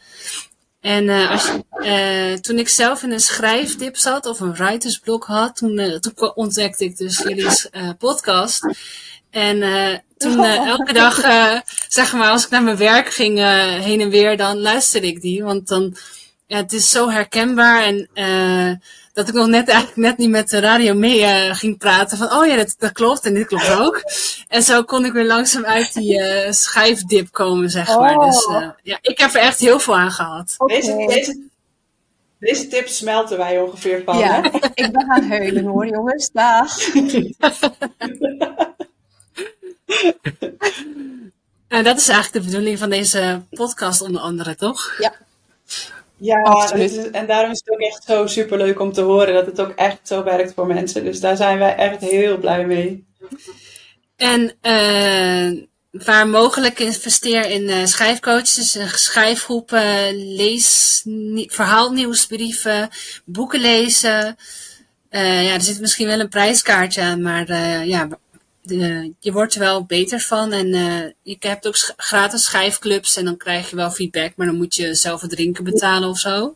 En 0.84 1.04
uh, 1.04 1.32
als 1.32 1.46
je, 1.46 2.34
uh, 2.34 2.40
toen 2.40 2.60
ik 2.60 2.70
zelf 2.70 3.04
in 3.04 3.12
een 3.12 3.20
schrijfdip 3.20 3.98
zat 3.98 4.26
of 4.26 4.40
een 4.40 4.54
writersblok 4.54 5.24
had, 5.26 5.56
toen, 5.56 5.80
uh, 5.80 5.96
toen 5.96 6.36
ontdekte 6.36 6.84
ik 6.84 6.98
dus 6.98 7.18
jullie 7.18 7.50
podcast. 7.98 8.68
En 9.30 9.60
toen 10.18 10.44
elke 10.76 10.94
dag, 10.94 11.16
zeg 11.88 12.14
maar, 12.14 12.30
als 12.30 12.44
ik 12.44 12.50
naar 12.50 12.64
mijn 12.64 12.78
werk 12.78 13.14
ging 13.14 13.38
heen 13.84 14.02
en 14.02 14.10
weer, 14.10 14.38
dan 14.38 14.60
luisterde 14.60 15.08
ik 15.08 15.22
die. 15.22 15.44
Want 15.44 15.68
dan, 15.68 15.96
ja, 16.48 16.58
het 16.58 16.74
is 16.74 16.90
zo 16.90 17.10
herkenbaar 17.10 17.84
en 17.84 18.10
dat 19.14 19.28
ik 19.28 19.34
nog 19.34 19.48
net 19.48 19.68
eigenlijk 19.68 19.98
net 19.98 20.18
niet 20.18 20.30
met 20.30 20.50
de 20.50 20.60
radio 20.60 20.94
mee 20.94 21.20
uh, 21.20 21.56
ging 21.56 21.78
praten. 21.78 22.18
Van, 22.18 22.34
oh 22.34 22.46
ja, 22.46 22.56
dat, 22.56 22.76
dat 22.78 22.92
klopt 22.92 23.26
en 23.26 23.34
dit 23.34 23.48
klopt 23.48 23.70
ook. 23.80 24.02
En 24.48 24.64
zo 24.64 24.84
kon 24.84 25.06
ik 25.06 25.14
weer 25.14 25.26
langzaam 25.26 25.66
uit 25.66 25.94
die 25.94 26.20
uh, 26.20 26.52
schijfdip 26.52 27.32
komen, 27.32 27.70
zeg 27.70 27.88
maar. 27.88 28.18
Oh. 28.18 28.26
Dus 28.26 28.48
uh, 28.48 28.70
ja, 28.82 28.98
ik 29.02 29.18
heb 29.20 29.34
er 29.34 29.42
echt 29.42 29.60
heel 29.60 29.80
veel 29.80 29.98
aan 29.98 30.12
gehad. 30.12 30.56
Okay. 30.58 30.76
Deze, 30.80 31.06
deze, 31.08 31.40
deze 32.40 32.68
tips 32.68 32.98
smelten 32.98 33.38
wij 33.38 33.60
ongeveer 33.60 34.02
van, 34.06 34.18
Ja, 34.18 34.42
hè? 34.42 34.48
ik 34.84 34.92
ben 34.92 35.06
gaan 35.08 35.24
huilen 35.24 35.66
hoor, 35.66 35.88
jongens. 35.88 36.32
Dag. 36.32 36.78
En 41.68 41.84
dat 41.84 41.98
is 41.98 42.08
eigenlijk 42.08 42.46
de 42.46 42.52
bedoeling 42.52 42.80
van 42.80 42.90
deze 42.90 43.42
podcast 43.50 44.02
onder 44.02 44.22
andere, 44.22 44.56
toch? 44.56 44.96
Ja. 44.98 45.14
Ja, 46.24 46.42
Absoluut. 46.42 46.92
is, 46.92 47.10
en 47.10 47.28
daarom 47.28 47.52
is 47.52 47.62
het 47.66 47.74
ook 47.74 47.80
echt 47.80 48.04
zo 48.04 48.28
superleuk 48.28 48.80
om 48.80 48.92
te 48.92 49.02
horen 49.02 49.34
dat 49.34 49.46
het 49.46 49.62
ook 49.62 49.72
echt 49.76 50.00
zo 50.04 50.24
werkt 50.24 50.54
voor 50.54 50.68
mensen. 50.68 51.04
Dus 51.04 51.20
daar 51.20 51.36
zijn 51.36 51.60
wij 51.60 51.76
echt 51.76 52.02
heel 52.02 52.38
blij 52.38 52.66
mee. 52.66 53.08
En 54.16 54.42
uh, 54.62 55.64
waar 55.92 56.28
mogelijk 56.28 56.80
investeer 56.80 57.50
in 57.50 57.62
uh, 57.62 57.86
schrijfcoaches, 57.86 58.78
schrijfgroepen, 59.04 60.16
lees, 60.36 61.04
verhaalnieuwsbrieven, 61.46 62.90
boeken 63.26 63.60
lezen. 63.60 64.36
Uh, 65.10 65.44
ja, 65.44 65.54
er 65.54 65.62
zit 65.62 65.80
misschien 65.80 66.08
wel 66.08 66.20
een 66.20 66.30
prijskaartje 66.30 67.02
aan, 67.02 67.22
maar 67.22 67.54
ja, 67.86 68.08
de, 68.64 69.14
je 69.20 69.32
wordt 69.32 69.54
er 69.54 69.60
wel 69.60 69.86
beter 69.86 70.20
van. 70.20 70.52
En 70.52 70.68
uh, 70.68 71.04
je 71.22 71.36
hebt 71.40 71.68
ook 71.68 71.76
sch 71.76 71.92
gratis 71.98 72.44
schrijfclubs 72.44 73.16
en 73.16 73.26
dan 73.26 73.38
krijg 73.38 73.70
je 73.70 73.76
wel 73.76 73.92
feedback, 73.92 74.34
maar 74.36 74.48
dan 74.48 74.56
moet 74.56 74.76
je 74.76 74.96
zelf 74.96 75.22
het 75.22 75.30
drinken 75.30 75.64
betalen 75.64 76.10
of 76.10 76.20
zo. 76.20 76.56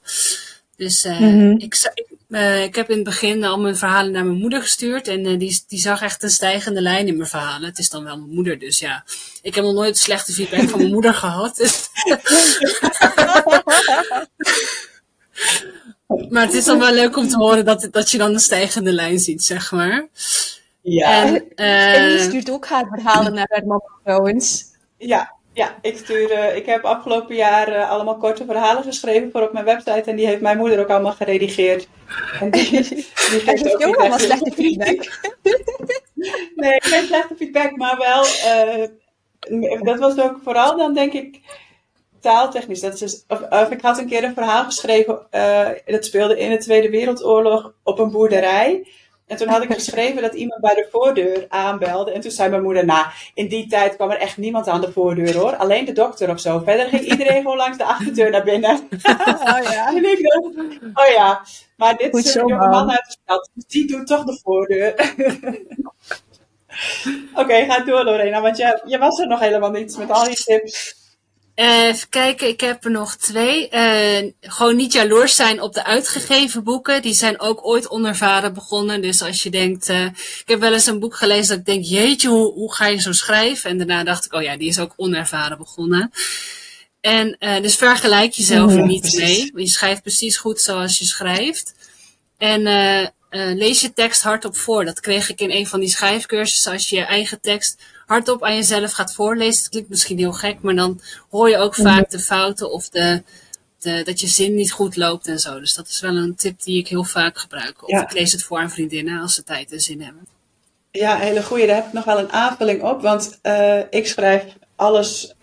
Dus 0.76 1.06
uh, 1.06 1.20
mm 1.20 1.39
-hmm. 1.39 1.52
ik, 1.60 1.91
ik, 1.93 2.08
uh, 2.30 2.63
ik 2.63 2.76
heb 2.76 2.89
in 2.89 2.96
het 2.96 3.06
begin 3.06 3.43
al 3.43 3.60
mijn 3.60 3.78
verhalen 3.78 4.12
naar 4.12 4.26
mijn 4.26 4.39
moeder 4.39 4.62
gestuurd 4.62 5.08
en 5.08 5.38
die, 5.38 5.63
die 5.67 5.80
zag 5.80 6.02
echt 6.02 6.24
een 6.24 6.30
stijgende 6.30 6.82
lijn 6.82 7.08
in 7.08 7.17
mijn 7.17 7.30
verhalen. 7.30 7.70
Het 7.70 7.80
is 7.80 7.89
dan 7.89 8.04
wel 8.04 8.17
mijn 8.17 8.34
moeder, 8.34 8.60
dus 8.60 8.80
ja. 8.80 9.04
Ik 9.41 9.56
heb 9.56 9.63
nog 9.63 9.74
nooit 9.74 9.98
slechte 9.98 10.34
feedback 10.34 10.70
van 10.70 10.80
mijn 10.80 10.91
moeder 10.91 11.13
gehad. 11.13 11.56
Dus 11.56 11.89
maar 16.30 16.46
het 16.46 16.54
is 16.54 16.65
dan 16.65 16.80
wel 16.80 16.93
leuk 16.93 17.17
om 17.17 17.28
te 17.28 17.38
horen 17.38 17.65
dat, 17.65 17.88
dat 17.91 18.12
je 18.12 18.17
dan 18.17 18.34
een 18.34 18.39
stijgende 18.39 18.91
lijn 18.91 19.20
ziet, 19.20 19.43
zeg 19.43 19.72
maar. 19.72 20.08
Ja. 20.89 21.23
En, 21.23 21.45
uh, 21.56 21.95
en 21.95 22.10
die 22.10 22.19
stuurt 22.19 22.52
ook 22.52 22.65
haar 22.65 22.88
verhalen 22.88 23.34
naar 23.34 23.47
haar 23.50 23.65
mama 23.65 23.89
trouwens. 24.04 24.65
Ja, 24.97 25.34
ja 25.54 25.76
ik, 25.82 25.97
stuur, 25.97 26.32
uh, 26.32 26.56
ik 26.56 26.65
heb 26.65 26.84
afgelopen 26.84 27.36
jaar 27.36 27.69
uh, 27.69 27.89
allemaal 27.89 28.17
korte 28.17 28.45
verhalen 28.45 28.84
geschreven 28.84 29.32
voor 29.32 29.41
op 29.41 29.54
mijn 29.54 29.65
website. 29.65 30.10
En 30.10 30.15
die 30.15 30.28
heeft 30.28 30.41
mijn 30.41 30.58
moeder 30.58 30.80
ook 30.80 30.89
allemaal 30.89 31.12
geredigeerd. 31.12 31.88
En 32.39 32.52
die, 32.52 32.69
die 33.32 33.39
geeft 33.39 33.86
ook 33.86 33.95
allemaal 33.95 34.19
slechte 34.19 34.52
feedback. 34.52 35.19
nee, 36.56 36.82
geen 36.82 37.06
slechte 37.06 37.36
feedback, 37.36 37.76
maar 37.76 37.97
wel... 37.97 38.23
dat 39.84 40.00
was 40.00 40.19
ook 40.19 40.39
vooral 40.43 40.78
dan 40.78 40.93
denk 40.93 41.13
ik 41.13 41.39
taaltechnisch. 42.19 42.82
Dat 42.82 42.93
is 42.93 43.00
dus, 43.00 43.23
of, 43.28 43.41
of, 43.50 43.71
ik 43.71 43.82
had 43.82 43.97
een 43.97 44.08
keer 44.08 44.23
een 44.23 44.34
verhaal 44.34 44.63
geschreven. 44.63 45.28
dat 45.86 46.06
speelde 46.06 46.39
in 46.39 46.50
de 46.50 46.58
Tweede 46.58 46.89
Wereldoorlog 46.89 47.73
op 47.84 48.00
een 48.00 48.12
boerderij. 48.12 48.88
En 49.27 49.37
toen 49.37 49.47
had 49.47 49.63
ik 49.63 49.73
geschreven 49.73 50.21
dat 50.21 50.33
iemand 50.33 50.61
bij 50.61 50.73
de 50.73 50.87
voordeur 50.91 51.45
aanbelde. 51.49 52.11
En 52.11 52.21
toen 52.21 52.31
zei 52.31 52.49
mijn 52.49 52.63
moeder, 52.63 52.85
nou, 52.85 53.05
in 53.33 53.47
die 53.47 53.67
tijd 53.67 53.95
kwam 53.95 54.09
er 54.09 54.17
echt 54.17 54.37
niemand 54.37 54.67
aan 54.67 54.81
de 54.81 54.91
voordeur 54.91 55.37
hoor. 55.37 55.55
Alleen 55.55 55.85
de 55.85 55.91
dokter 55.91 56.29
of 56.29 56.39
zo. 56.39 56.61
Verder 56.65 56.87
ging 56.87 57.01
iedereen 57.01 57.41
gewoon 57.41 57.57
langs 57.57 57.77
de 57.77 57.83
achterdeur 57.83 58.31
naar 58.31 58.43
binnen. 58.43 58.79
Oh 59.47 59.63
ja. 59.71 59.87
en 59.87 60.05
ik 60.05 60.21
dacht, 60.21 60.45
oh 60.93 61.13
ja. 61.13 61.41
Maar 61.75 61.97
dit 61.97 62.09
Goed 62.09 62.25
is 62.25 62.35
een 62.35 62.47
jonge 62.47 62.67
man. 62.67 62.91
uit 62.91 63.05
de 63.05 63.17
stad. 63.23 63.49
Dus 63.53 63.65
die 63.67 63.87
doet 63.87 64.07
toch 64.07 64.23
de 64.23 64.39
voordeur. 64.43 64.93
Oké, 67.31 67.41
okay, 67.41 67.65
ga 67.65 67.79
door 67.79 68.03
Lorena. 68.03 68.41
Want 68.41 68.57
je, 68.57 68.81
je 68.85 68.97
was 68.97 69.19
er 69.19 69.27
nog 69.27 69.39
helemaal 69.39 69.71
niet 69.71 69.97
met 69.97 70.11
al 70.11 70.23
die 70.23 70.35
tips. 70.35 70.96
Uh, 71.60 71.84
even 71.84 72.10
kijken, 72.10 72.48
ik 72.48 72.62
heb 72.62 72.86
er 72.86 72.91
nog 72.91 73.15
twee. 73.15 73.70
Uh, 73.72 74.32
gewoon 74.41 74.76
niet 74.76 74.93
jaloers 74.93 75.36
zijn 75.36 75.62
op 75.62 75.74
de 75.74 75.84
uitgegeven 75.84 76.63
boeken. 76.63 77.02
Die 77.02 77.13
zijn 77.13 77.39
ook 77.39 77.65
ooit 77.65 77.89
onervaren 77.89 78.54
begonnen. 78.54 79.02
Dus 79.02 79.22
als 79.22 79.43
je 79.43 79.50
denkt, 79.50 79.89
uh, 79.89 80.06
ik 80.06 80.43
heb 80.46 80.60
wel 80.60 80.74
eens 80.74 80.86
een 80.86 81.00
boek 81.00 81.15
gelezen 81.15 81.48
dat 81.48 81.58
ik 81.58 81.65
denk, 81.65 81.86
jeetje, 81.86 82.30
hoe, 82.30 82.54
hoe 82.54 82.74
ga 82.74 82.86
je 82.86 83.02
zo 83.02 83.12
schrijven? 83.12 83.70
En 83.70 83.78
daarna 83.78 84.04
dacht 84.04 84.26
ik, 84.26 84.34
oh 84.34 84.41
ja, 84.41 84.58
die 84.58 84.67
is 84.67 84.80
ook 84.80 84.93
onervaren 84.96 85.58
begonnen. 85.58 86.12
En 87.02 87.38
dus 87.39 87.76
vergelijk 87.76 88.34
jezelf 88.34 88.74
er 88.74 88.86
niet 88.86 89.13
mee. 89.13 89.52
Je 89.56 89.67
schrijft 89.67 90.02
precies 90.02 90.38
goed 90.38 90.62
zoals 90.62 91.00
je 91.00 91.06
schrijft. 91.06 91.74
En 92.38 92.62
lees 93.56 93.82
je 93.82 93.93
tekst 93.93 94.21
hardop 94.21 94.56
voor. 94.58 94.86
Dat 94.86 95.00
kreeg 95.00 95.30
ik 95.30 95.39
in 95.39 95.52
een 95.52 95.67
van 95.67 95.80
die 95.80 95.89
schrijfcursussen. 95.89 96.71
Als 96.71 96.89
je 96.89 96.95
je 96.95 97.06
eigen 97.06 97.41
tekst 97.41 97.82
hardop 98.06 98.43
aan 98.43 98.56
jezelf 98.56 98.91
gaat 98.91 99.13
voorlezen. 99.13 99.60
Het 99.60 99.69
klinkt 99.69 99.89
misschien 99.89 100.17
heel 100.17 100.34
gek, 100.34 100.62
maar 100.62 100.76
dan 100.76 101.02
hoor 101.30 101.50
je 101.50 101.58
ook 101.58 101.76
vaak 101.76 102.10
de 102.10 102.19
fouten 102.19 102.71
of 102.71 102.89
de, 102.89 103.23
de, 103.80 104.02
dat 104.04 104.19
je 104.19 104.28
zin 104.28 104.56
niet 104.56 104.71
goed 104.71 104.95
loopt 104.95 105.28
en 105.28 105.39
zo. 105.39 105.60
Dus 105.60 105.73
dat 105.73 105.88
is 105.88 106.00
wel 106.00 106.15
een 106.15 106.36
tip 106.36 106.63
die 106.63 106.80
ik 106.80 106.88
heel 106.88 107.04
vaak 107.04 107.38
gebruik. 107.38 107.84
Of 107.84 107.89
Ja. 107.89 108.02
ik 108.02 108.13
lees 108.13 108.32
het 108.32 108.43
voor 108.43 108.60
aan 108.60 108.71
vriendinnen 108.71 109.21
als 109.21 109.34
ze 109.34 109.43
tijd 109.43 109.71
en 109.71 109.80
zin 109.80 110.02
hebben. 110.02 110.28
Ja, 110.91 111.17
hele 111.17 111.43
goeie. 111.43 111.67
Daar 111.67 111.76
heb 111.76 111.86
ik 111.86 111.93
nog 111.93 112.06
wel 112.06 112.19
een 112.19 112.32
aanvulling 112.32 112.82
op. 112.82 113.02
Want 113.02 113.39
uh, 113.43 113.80
ik 113.89 114.08
schrijf 114.08 114.43
alles 114.76 115.36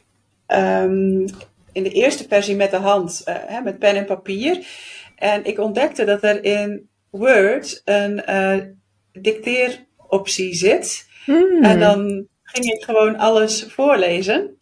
um, 0.48 1.24
in 1.72 1.82
de 1.82 1.90
eerste 1.90 2.24
versie 2.28 2.56
met 2.56 2.70
de 2.70 2.76
hand, 2.76 3.22
uh, 3.24 3.34
hè, 3.46 3.60
met 3.60 3.78
pen 3.78 3.96
en 3.96 4.04
papier. 4.04 4.66
En 5.16 5.44
ik 5.44 5.58
ontdekte 5.58 6.04
dat 6.04 6.22
er 6.22 6.44
in 6.44 6.88
Word 7.14 7.82
een 7.84 8.22
uh, 8.28 8.56
dicteeroptie 9.12 10.54
zit. 10.54 11.06
Hmm. 11.24 11.64
En 11.64 11.80
dan 11.80 12.26
ging 12.42 12.64
ik 12.64 12.84
gewoon 12.84 13.16
alles 13.16 13.64
voorlezen. 13.68 14.58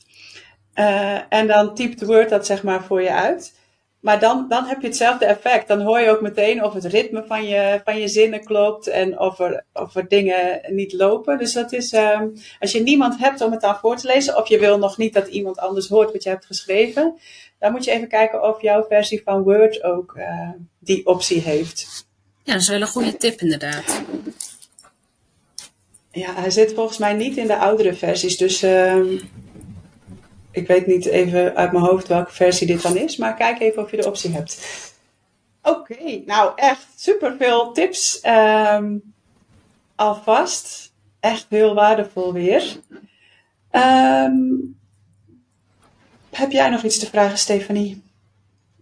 Uh, 0.74 1.18
en 1.28 1.46
dan 1.46 1.74
typt 1.74 2.04
Word 2.04 2.28
dat 2.28 2.46
zeg 2.46 2.62
maar 2.62 2.84
voor 2.84 3.02
je 3.02 3.12
uit. 3.12 3.60
Maar 4.00 4.20
dan, 4.20 4.46
dan 4.48 4.64
heb 4.64 4.80
je 4.80 4.86
hetzelfde 4.86 5.24
effect. 5.24 5.68
Dan 5.68 5.80
hoor 5.80 6.00
je 6.00 6.10
ook 6.10 6.20
meteen 6.20 6.64
of 6.64 6.72
het 6.72 6.84
ritme 6.84 7.24
van 7.26 7.44
je, 7.44 7.80
van 7.84 7.98
je 7.98 8.08
zinnen 8.08 8.44
klopt 8.44 8.86
en 8.86 9.18
of 9.18 9.38
er, 9.38 9.64
of 9.72 9.96
er 9.96 10.08
dingen 10.08 10.60
niet 10.68 10.92
lopen. 10.92 11.38
Dus 11.38 11.52
dat 11.52 11.72
is, 11.72 11.92
um, 11.92 12.32
als 12.60 12.72
je 12.72 12.82
niemand 12.82 13.18
hebt 13.18 13.40
om 13.40 13.52
het 13.52 13.62
aan 13.62 13.78
voor 13.78 13.96
te 13.96 14.06
lezen, 14.06 14.36
of 14.36 14.48
je 14.48 14.58
wil 14.58 14.78
nog 14.78 14.98
niet 14.98 15.14
dat 15.14 15.26
iemand 15.26 15.58
anders 15.58 15.88
hoort 15.88 16.12
wat 16.12 16.22
je 16.22 16.28
hebt 16.28 16.46
geschreven, 16.46 17.18
dan 17.58 17.72
moet 17.72 17.84
je 17.84 17.90
even 17.90 18.08
kijken 18.08 18.42
of 18.42 18.62
jouw 18.62 18.84
versie 18.88 19.22
van 19.24 19.42
Word 19.42 19.82
ook 19.82 20.14
uh, 20.16 20.50
die 20.78 21.06
optie 21.06 21.40
heeft. 21.40 22.10
Ja, 22.42 22.52
dat 22.52 22.62
is 22.62 22.68
wel 22.68 22.80
een 22.80 22.86
goede 22.86 23.16
tip 23.16 23.40
inderdaad. 23.40 24.02
Ja, 26.10 26.34
hij 26.34 26.50
zit 26.50 26.72
volgens 26.72 26.98
mij 26.98 27.12
niet 27.12 27.36
in 27.36 27.46
de 27.46 27.56
oudere 27.56 27.94
versies. 27.94 28.36
Dus 28.36 28.62
uh, 28.62 29.22
ik 30.50 30.66
weet 30.66 30.86
niet 30.86 31.06
even 31.06 31.56
uit 31.56 31.72
mijn 31.72 31.84
hoofd 31.84 32.08
welke 32.08 32.32
versie 32.32 32.66
dit 32.66 32.82
dan 32.82 32.96
is. 32.96 33.16
Maar 33.16 33.34
kijk 33.34 33.60
even 33.60 33.82
of 33.82 33.90
je 33.90 33.96
de 33.96 34.06
optie 34.06 34.30
hebt. 34.30 34.60
Oké, 35.62 36.22
nou 36.26 36.52
echt 36.56 36.86
super 36.96 37.36
veel 37.38 37.72
tips. 37.72 38.20
Um, 38.26 39.14
alvast. 39.94 40.92
Echt 41.20 41.46
heel 41.48 41.74
waardevol 41.74 42.32
weer. 42.32 42.76
Um, 43.72 44.76
heb 46.30 46.50
jij 46.50 46.68
nog 46.68 46.82
iets 46.82 46.98
te 46.98 47.06
vragen, 47.06 47.38
Stefanie? 47.38 48.01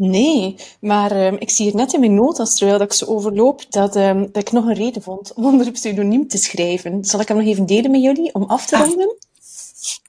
Nee, 0.03 0.57
maar 0.81 1.27
um, 1.27 1.37
ik 1.39 1.51
zie 1.51 1.65
hier 1.65 1.75
net 1.75 1.93
in 1.93 2.01
mijn 2.01 2.15
notas, 2.15 2.55
terwijl 2.57 2.79
dat 2.79 2.87
ik 2.87 2.93
ze 2.93 3.09
overloop, 3.09 3.65
dat, 3.71 3.97
um, 3.97 4.21
dat 4.33 4.43
ik 4.43 4.53
nog 4.53 4.65
een 4.65 4.75
reden 4.75 5.03
vond 5.03 5.33
om 5.35 5.45
onder 5.45 5.67
een 5.67 5.73
pseudoniem 5.73 6.29
te 6.29 6.39
schrijven. 6.39 7.05
Zal 7.05 7.21
ik 7.21 7.29
hem 7.29 7.37
nog 7.37 7.47
even 7.47 7.67
delen 7.67 7.91
met 7.91 8.03
jullie, 8.03 8.35
om 8.35 8.43
af 8.45 8.67
te 8.67 8.77
Ah. 8.77 8.87
ronden? 8.87 9.17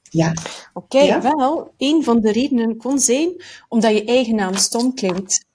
Ja. 0.09 0.29
Oké, 0.73 0.95
okay, 0.95 1.05
Ja? 1.05 1.21
wel, 1.21 1.71
een 1.77 2.03
van 2.03 2.21
de 2.21 2.31
redenen 2.31 2.77
kon 2.77 2.99
zijn 2.99 3.43
omdat 3.69 3.91
je 3.91 4.03
eigen 4.05 4.35
naam 4.35 4.55
stom 4.55 4.93
klinkt. 4.93 5.45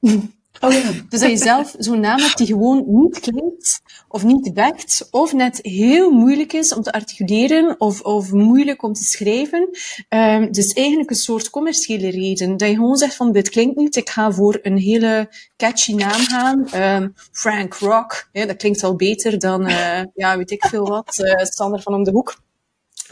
Oh 0.60 0.72
ja. 0.72 0.90
Dus 1.08 1.20
dat 1.20 1.30
je 1.30 1.36
zelf 1.36 1.74
zo'n 1.78 2.00
naam 2.00 2.20
hebt 2.20 2.36
die 2.36 2.46
gewoon 2.46 2.84
niet 2.86 3.20
klinkt, 3.20 3.80
of 4.08 4.24
niet 4.24 4.52
wekt, 4.52 5.08
of 5.10 5.32
net 5.32 5.58
heel 5.62 6.10
moeilijk 6.10 6.52
is 6.52 6.74
om 6.74 6.82
te 6.82 6.92
articuleren, 6.92 7.80
of, 7.80 8.00
of 8.00 8.32
moeilijk 8.32 8.82
om 8.82 8.92
te 8.92 9.04
schrijven. 9.04 9.68
Um, 10.08 10.52
dus 10.52 10.72
eigenlijk 10.72 11.10
een 11.10 11.16
soort 11.16 11.50
commerciële 11.50 12.10
reden. 12.10 12.56
Dat 12.56 12.68
je 12.68 12.74
gewoon 12.74 12.96
zegt 12.96 13.14
van, 13.14 13.32
dit 13.32 13.48
klinkt 13.48 13.76
niet, 13.76 13.96
ik 13.96 14.10
ga 14.10 14.32
voor 14.32 14.58
een 14.62 14.78
hele 14.78 15.28
catchy 15.56 15.94
naam 15.94 16.20
gaan. 16.20 16.66
Um, 16.74 17.14
Frank 17.32 17.74
Rock, 17.74 18.28
ja, 18.32 18.46
dat 18.46 18.56
klinkt 18.56 18.84
al 18.84 18.96
beter 18.96 19.38
dan, 19.38 19.70
uh, 19.70 20.02
ja, 20.14 20.36
weet 20.36 20.50
ik 20.50 20.64
veel 20.64 20.86
wat, 20.86 21.18
uh, 21.18 21.44
Sander 21.44 21.82
van 21.82 21.94
om 21.94 22.04
de 22.04 22.10
hoek. 22.10 22.36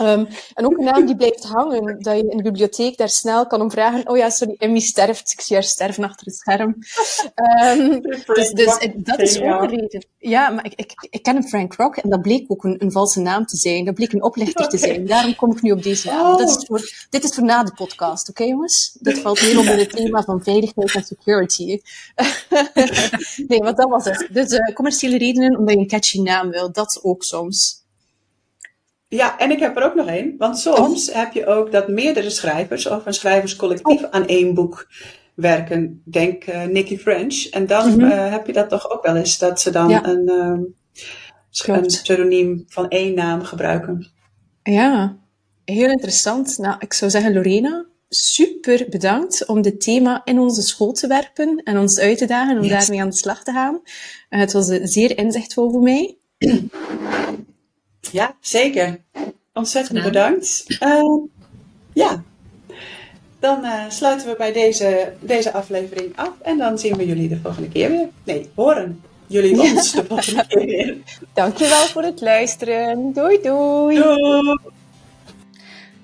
Um, 0.00 0.28
en 0.54 0.64
ook 0.64 0.78
een 0.78 0.84
naam 0.84 1.06
die 1.06 1.16
blijft 1.16 1.44
hangen, 1.44 2.02
dat 2.02 2.16
je 2.16 2.28
in 2.28 2.36
de 2.36 2.42
bibliotheek 2.42 2.96
daar 2.96 3.08
snel 3.08 3.46
kan 3.46 3.60
om 3.60 3.70
vragen. 3.70 4.08
Oh 4.08 4.16
ja, 4.16 4.30
sorry, 4.30 4.54
Emmy 4.58 4.80
sterft. 4.80 5.32
Ik 5.32 5.40
zie 5.40 5.56
haar 5.56 5.64
sterven 5.64 6.04
achter 6.04 6.26
het 6.26 6.36
scherm. 6.36 6.76
Um, 7.74 8.00
dus 8.26 8.50
dus 8.50 8.88
dat 8.96 9.20
is 9.20 9.40
ook 9.40 9.62
een 9.62 9.68
reden. 9.68 10.06
Ja, 10.18 10.50
maar 10.50 10.64
ik, 10.64 10.72
ik, 10.76 11.06
ik 11.10 11.22
ken 11.22 11.36
een 11.36 11.48
Frank 11.48 11.74
Rock 11.74 11.96
en 11.96 12.10
dat 12.10 12.22
bleek 12.22 12.44
ook 12.48 12.64
een, 12.64 12.76
een 12.78 12.92
valse 12.92 13.20
naam 13.20 13.46
te 13.46 13.56
zijn. 13.56 13.84
Dat 13.84 13.94
bleek 13.94 14.12
een 14.12 14.22
oplichter 14.22 14.68
te 14.68 14.78
zijn. 14.78 15.06
Daarom 15.06 15.36
kom 15.36 15.52
ik 15.52 15.62
nu 15.62 15.70
op 15.70 15.82
deze 15.82 16.06
naam. 16.06 16.32
Oh. 16.32 16.38
Dat 16.38 16.48
is 16.48 16.66
voor, 16.66 17.06
dit 17.10 17.24
is 17.24 17.34
voor 17.34 17.44
na 17.44 17.62
de 17.62 17.72
podcast, 17.74 18.28
oké 18.28 18.42
okay, 18.42 18.52
jongens? 18.52 18.96
Dit 19.00 19.18
valt 19.18 19.42
meer 19.42 19.58
onder 19.58 19.78
het 19.78 19.90
thema 19.90 20.22
van 20.22 20.42
veiligheid 20.42 20.94
en 20.94 21.04
security. 21.04 21.64
nee, 23.48 23.58
wat 23.58 23.76
dat 23.76 23.88
was 23.88 24.04
het. 24.04 24.28
Dus 24.32 24.52
uh, 24.52 24.74
commerciële 24.74 25.18
redenen 25.18 25.58
omdat 25.58 25.74
je 25.74 25.80
een 25.80 25.88
catchy 25.88 26.20
naam 26.20 26.50
wil, 26.50 26.72
dat 26.72 27.00
ook 27.02 27.22
soms. 27.22 27.77
Ja, 29.08 29.38
en 29.38 29.50
ik 29.50 29.58
heb 29.58 29.76
er 29.76 29.84
ook 29.84 29.94
nog 29.94 30.06
één. 30.06 30.34
Want 30.38 30.58
soms 30.58 31.12
heb 31.12 31.32
je 31.32 31.46
ook 31.46 31.72
dat 31.72 31.88
meerdere 31.88 32.30
schrijvers 32.30 32.86
of 32.86 33.06
een 33.06 33.14
schrijverscollectief 33.14 34.04
aan 34.10 34.26
één 34.26 34.54
boek 34.54 34.88
werken. 35.34 36.02
Denk 36.04 36.46
uh, 36.46 36.64
Nicky 36.64 36.98
French. 36.98 37.44
En 37.44 37.66
dan 37.66 37.88
mm 37.88 38.00
-hmm. 38.00 38.10
uh, 38.10 38.30
heb 38.30 38.46
je 38.46 38.52
dat 38.52 38.68
toch 38.68 38.90
ook 38.90 39.06
wel 39.06 39.16
eens, 39.16 39.38
dat 39.38 39.60
ze 39.60 39.70
dan 39.70 39.88
ja. 39.88 40.06
een, 40.06 40.28
um, 40.28 40.74
een 41.66 41.86
pseudoniem 41.86 42.64
van 42.68 42.88
één 42.88 43.14
naam 43.14 43.42
gebruiken. 43.42 44.10
Ja, 44.62 45.16
heel 45.64 45.90
interessant. 45.90 46.58
Nou, 46.58 46.76
ik 46.78 46.92
zou 46.92 47.10
zeggen, 47.10 47.32
Lorena, 47.32 47.86
super 48.08 48.86
bedankt 48.90 49.46
om 49.46 49.62
dit 49.62 49.80
thema 49.80 50.20
in 50.24 50.38
onze 50.38 50.62
school 50.62 50.92
te 50.92 51.06
werpen 51.06 51.60
en 51.64 51.78
ons 51.78 51.98
uit 51.98 52.18
te 52.18 52.26
dagen 52.26 52.56
om 52.56 52.64
yes. 52.64 52.70
daarmee 52.70 53.00
aan 53.00 53.10
de 53.10 53.16
slag 53.16 53.44
te 53.44 53.52
gaan. 53.52 53.80
Uh, 54.30 54.40
het 54.40 54.52
was 54.52 54.66
zeer 54.66 55.18
inzichtvol 55.18 55.70
voor 55.70 55.82
mij. 55.82 56.18
Ja, 58.12 58.36
zeker. 58.40 59.00
Ontzettend 59.52 60.02
bedankt. 60.02 60.64
Uh, 60.82 61.22
ja, 61.92 62.22
dan 63.38 63.64
uh, 63.64 63.84
sluiten 63.88 64.28
we 64.28 64.34
bij 64.36 64.52
deze, 64.52 65.12
deze 65.20 65.52
aflevering 65.52 66.16
af 66.16 66.32
en 66.42 66.58
dan 66.58 66.78
zien 66.78 66.96
we 66.96 67.06
jullie 67.06 67.28
de 67.28 67.38
volgende 67.42 67.68
keer 67.68 67.90
weer. 67.90 68.08
Nee, 68.24 68.48
horen 68.54 69.02
jullie 69.26 69.60
ons 69.60 69.92
de 69.92 70.04
volgende 70.04 70.46
keer 70.46 70.66
weer. 70.66 70.96
Dankjewel 71.34 71.86
voor 71.86 72.02
het 72.02 72.20
luisteren. 72.20 73.12
Doei 73.12 73.38
doei. 73.42 73.96
Doei. 73.96 74.58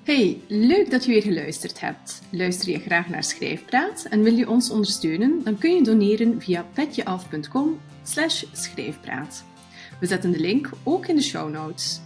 Hey, 0.03 0.41
leuk 0.47 0.91
dat 0.91 1.05
je 1.05 1.11
weer 1.11 1.21
geluisterd 1.21 1.79
hebt. 1.79 2.21
Luister 2.29 2.69
je 2.69 2.79
graag 2.79 3.09
naar 3.09 3.23
Schrijfpraat 3.23 4.05
en 4.09 4.23
wil 4.23 4.33
je 4.33 4.49
ons 4.49 4.69
ondersteunen? 4.69 5.41
Dan 5.43 5.57
kun 5.57 5.75
je 5.75 5.83
doneren 5.83 6.41
via 6.41 6.65
petjeaf.com 6.73 7.79
schrijfpraat. 8.51 9.43
We 10.05 10.11
zetten 10.11 10.31
de 10.31 10.39
link 10.39 10.69
ook 10.83 11.07
in 11.07 11.15
de 11.15 11.21
show 11.21 11.49
notes. 11.49 12.01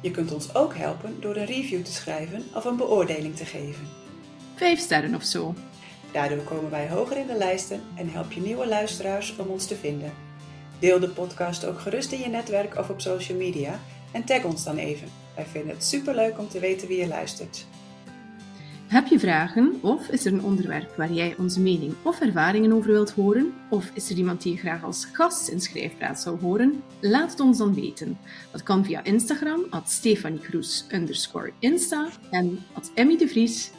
Je 0.00 0.10
kunt 0.10 0.32
ons 0.32 0.54
ook 0.54 0.76
helpen 0.76 1.16
door 1.20 1.36
een 1.36 1.46
review 1.46 1.84
te 1.84 1.92
schrijven 1.92 2.44
of 2.54 2.64
een 2.64 2.76
beoordeling 2.76 3.36
te 3.36 3.44
geven. 3.44 3.86
Vijf 4.54 4.78
sterren 4.78 5.14
of 5.14 5.22
zo. 5.22 5.54
Daardoor 6.12 6.38
komen 6.38 6.70
wij 6.70 6.88
hoger 6.88 7.16
in 7.16 7.26
de 7.26 7.36
lijsten 7.36 7.80
en 7.94 8.10
help 8.10 8.32
je 8.32 8.40
nieuwe 8.40 8.66
luisteraars 8.66 9.36
om 9.36 9.46
ons 9.46 9.66
te 9.66 9.76
vinden. 9.76 10.12
Deel 10.78 11.00
de 11.00 11.08
podcast 11.08 11.64
ook 11.64 11.80
gerust 11.80 12.12
in 12.12 12.20
je 12.20 12.28
netwerk 12.28 12.78
of 12.78 12.88
op 12.88 13.00
social 13.00 13.38
media 13.38 13.80
en 14.12 14.24
tag 14.24 14.44
ons 14.44 14.64
dan 14.64 14.76
even. 14.76 15.08
Wij 15.34 15.46
vinden 15.46 15.74
het 15.74 15.84
superleuk 15.84 16.38
om 16.38 16.48
te 16.48 16.58
weten 16.58 16.88
wie 16.88 16.98
je 16.98 17.08
luistert. 17.08 17.66
Heb 18.88 19.06
je 19.06 19.18
vragen 19.18 19.78
of 19.82 20.08
is 20.08 20.24
er 20.24 20.32
een 20.32 20.42
onderwerp 20.42 20.96
waar 20.96 21.12
jij 21.12 21.34
onze 21.38 21.60
mening 21.60 21.94
of 22.02 22.20
ervaringen 22.20 22.72
over 22.72 22.90
wilt 22.90 23.10
horen? 23.10 23.54
Of 23.70 23.90
is 23.94 24.10
er 24.10 24.16
iemand 24.16 24.42
die 24.42 24.52
je 24.52 24.58
graag 24.58 24.84
als 24.84 25.04
gast 25.12 25.48
in 25.48 25.60
Schrijfpraat 25.60 26.20
zou 26.20 26.40
horen? 26.40 26.82
Laat 27.00 27.30
het 27.30 27.40
ons 27.40 27.58
dan 27.58 27.74
weten. 27.74 28.18
Dat 28.50 28.62
kan 28.62 28.84
via 28.84 29.04
Instagram, 29.04 29.66
at 29.70 29.90
Stefanie 29.90 30.40
Kroes 30.40 30.86
Insta 31.58 32.08
en 32.30 32.58
at 32.72 32.90
Emmy 32.94 33.16
de 33.16 33.28
Vries 33.28 33.70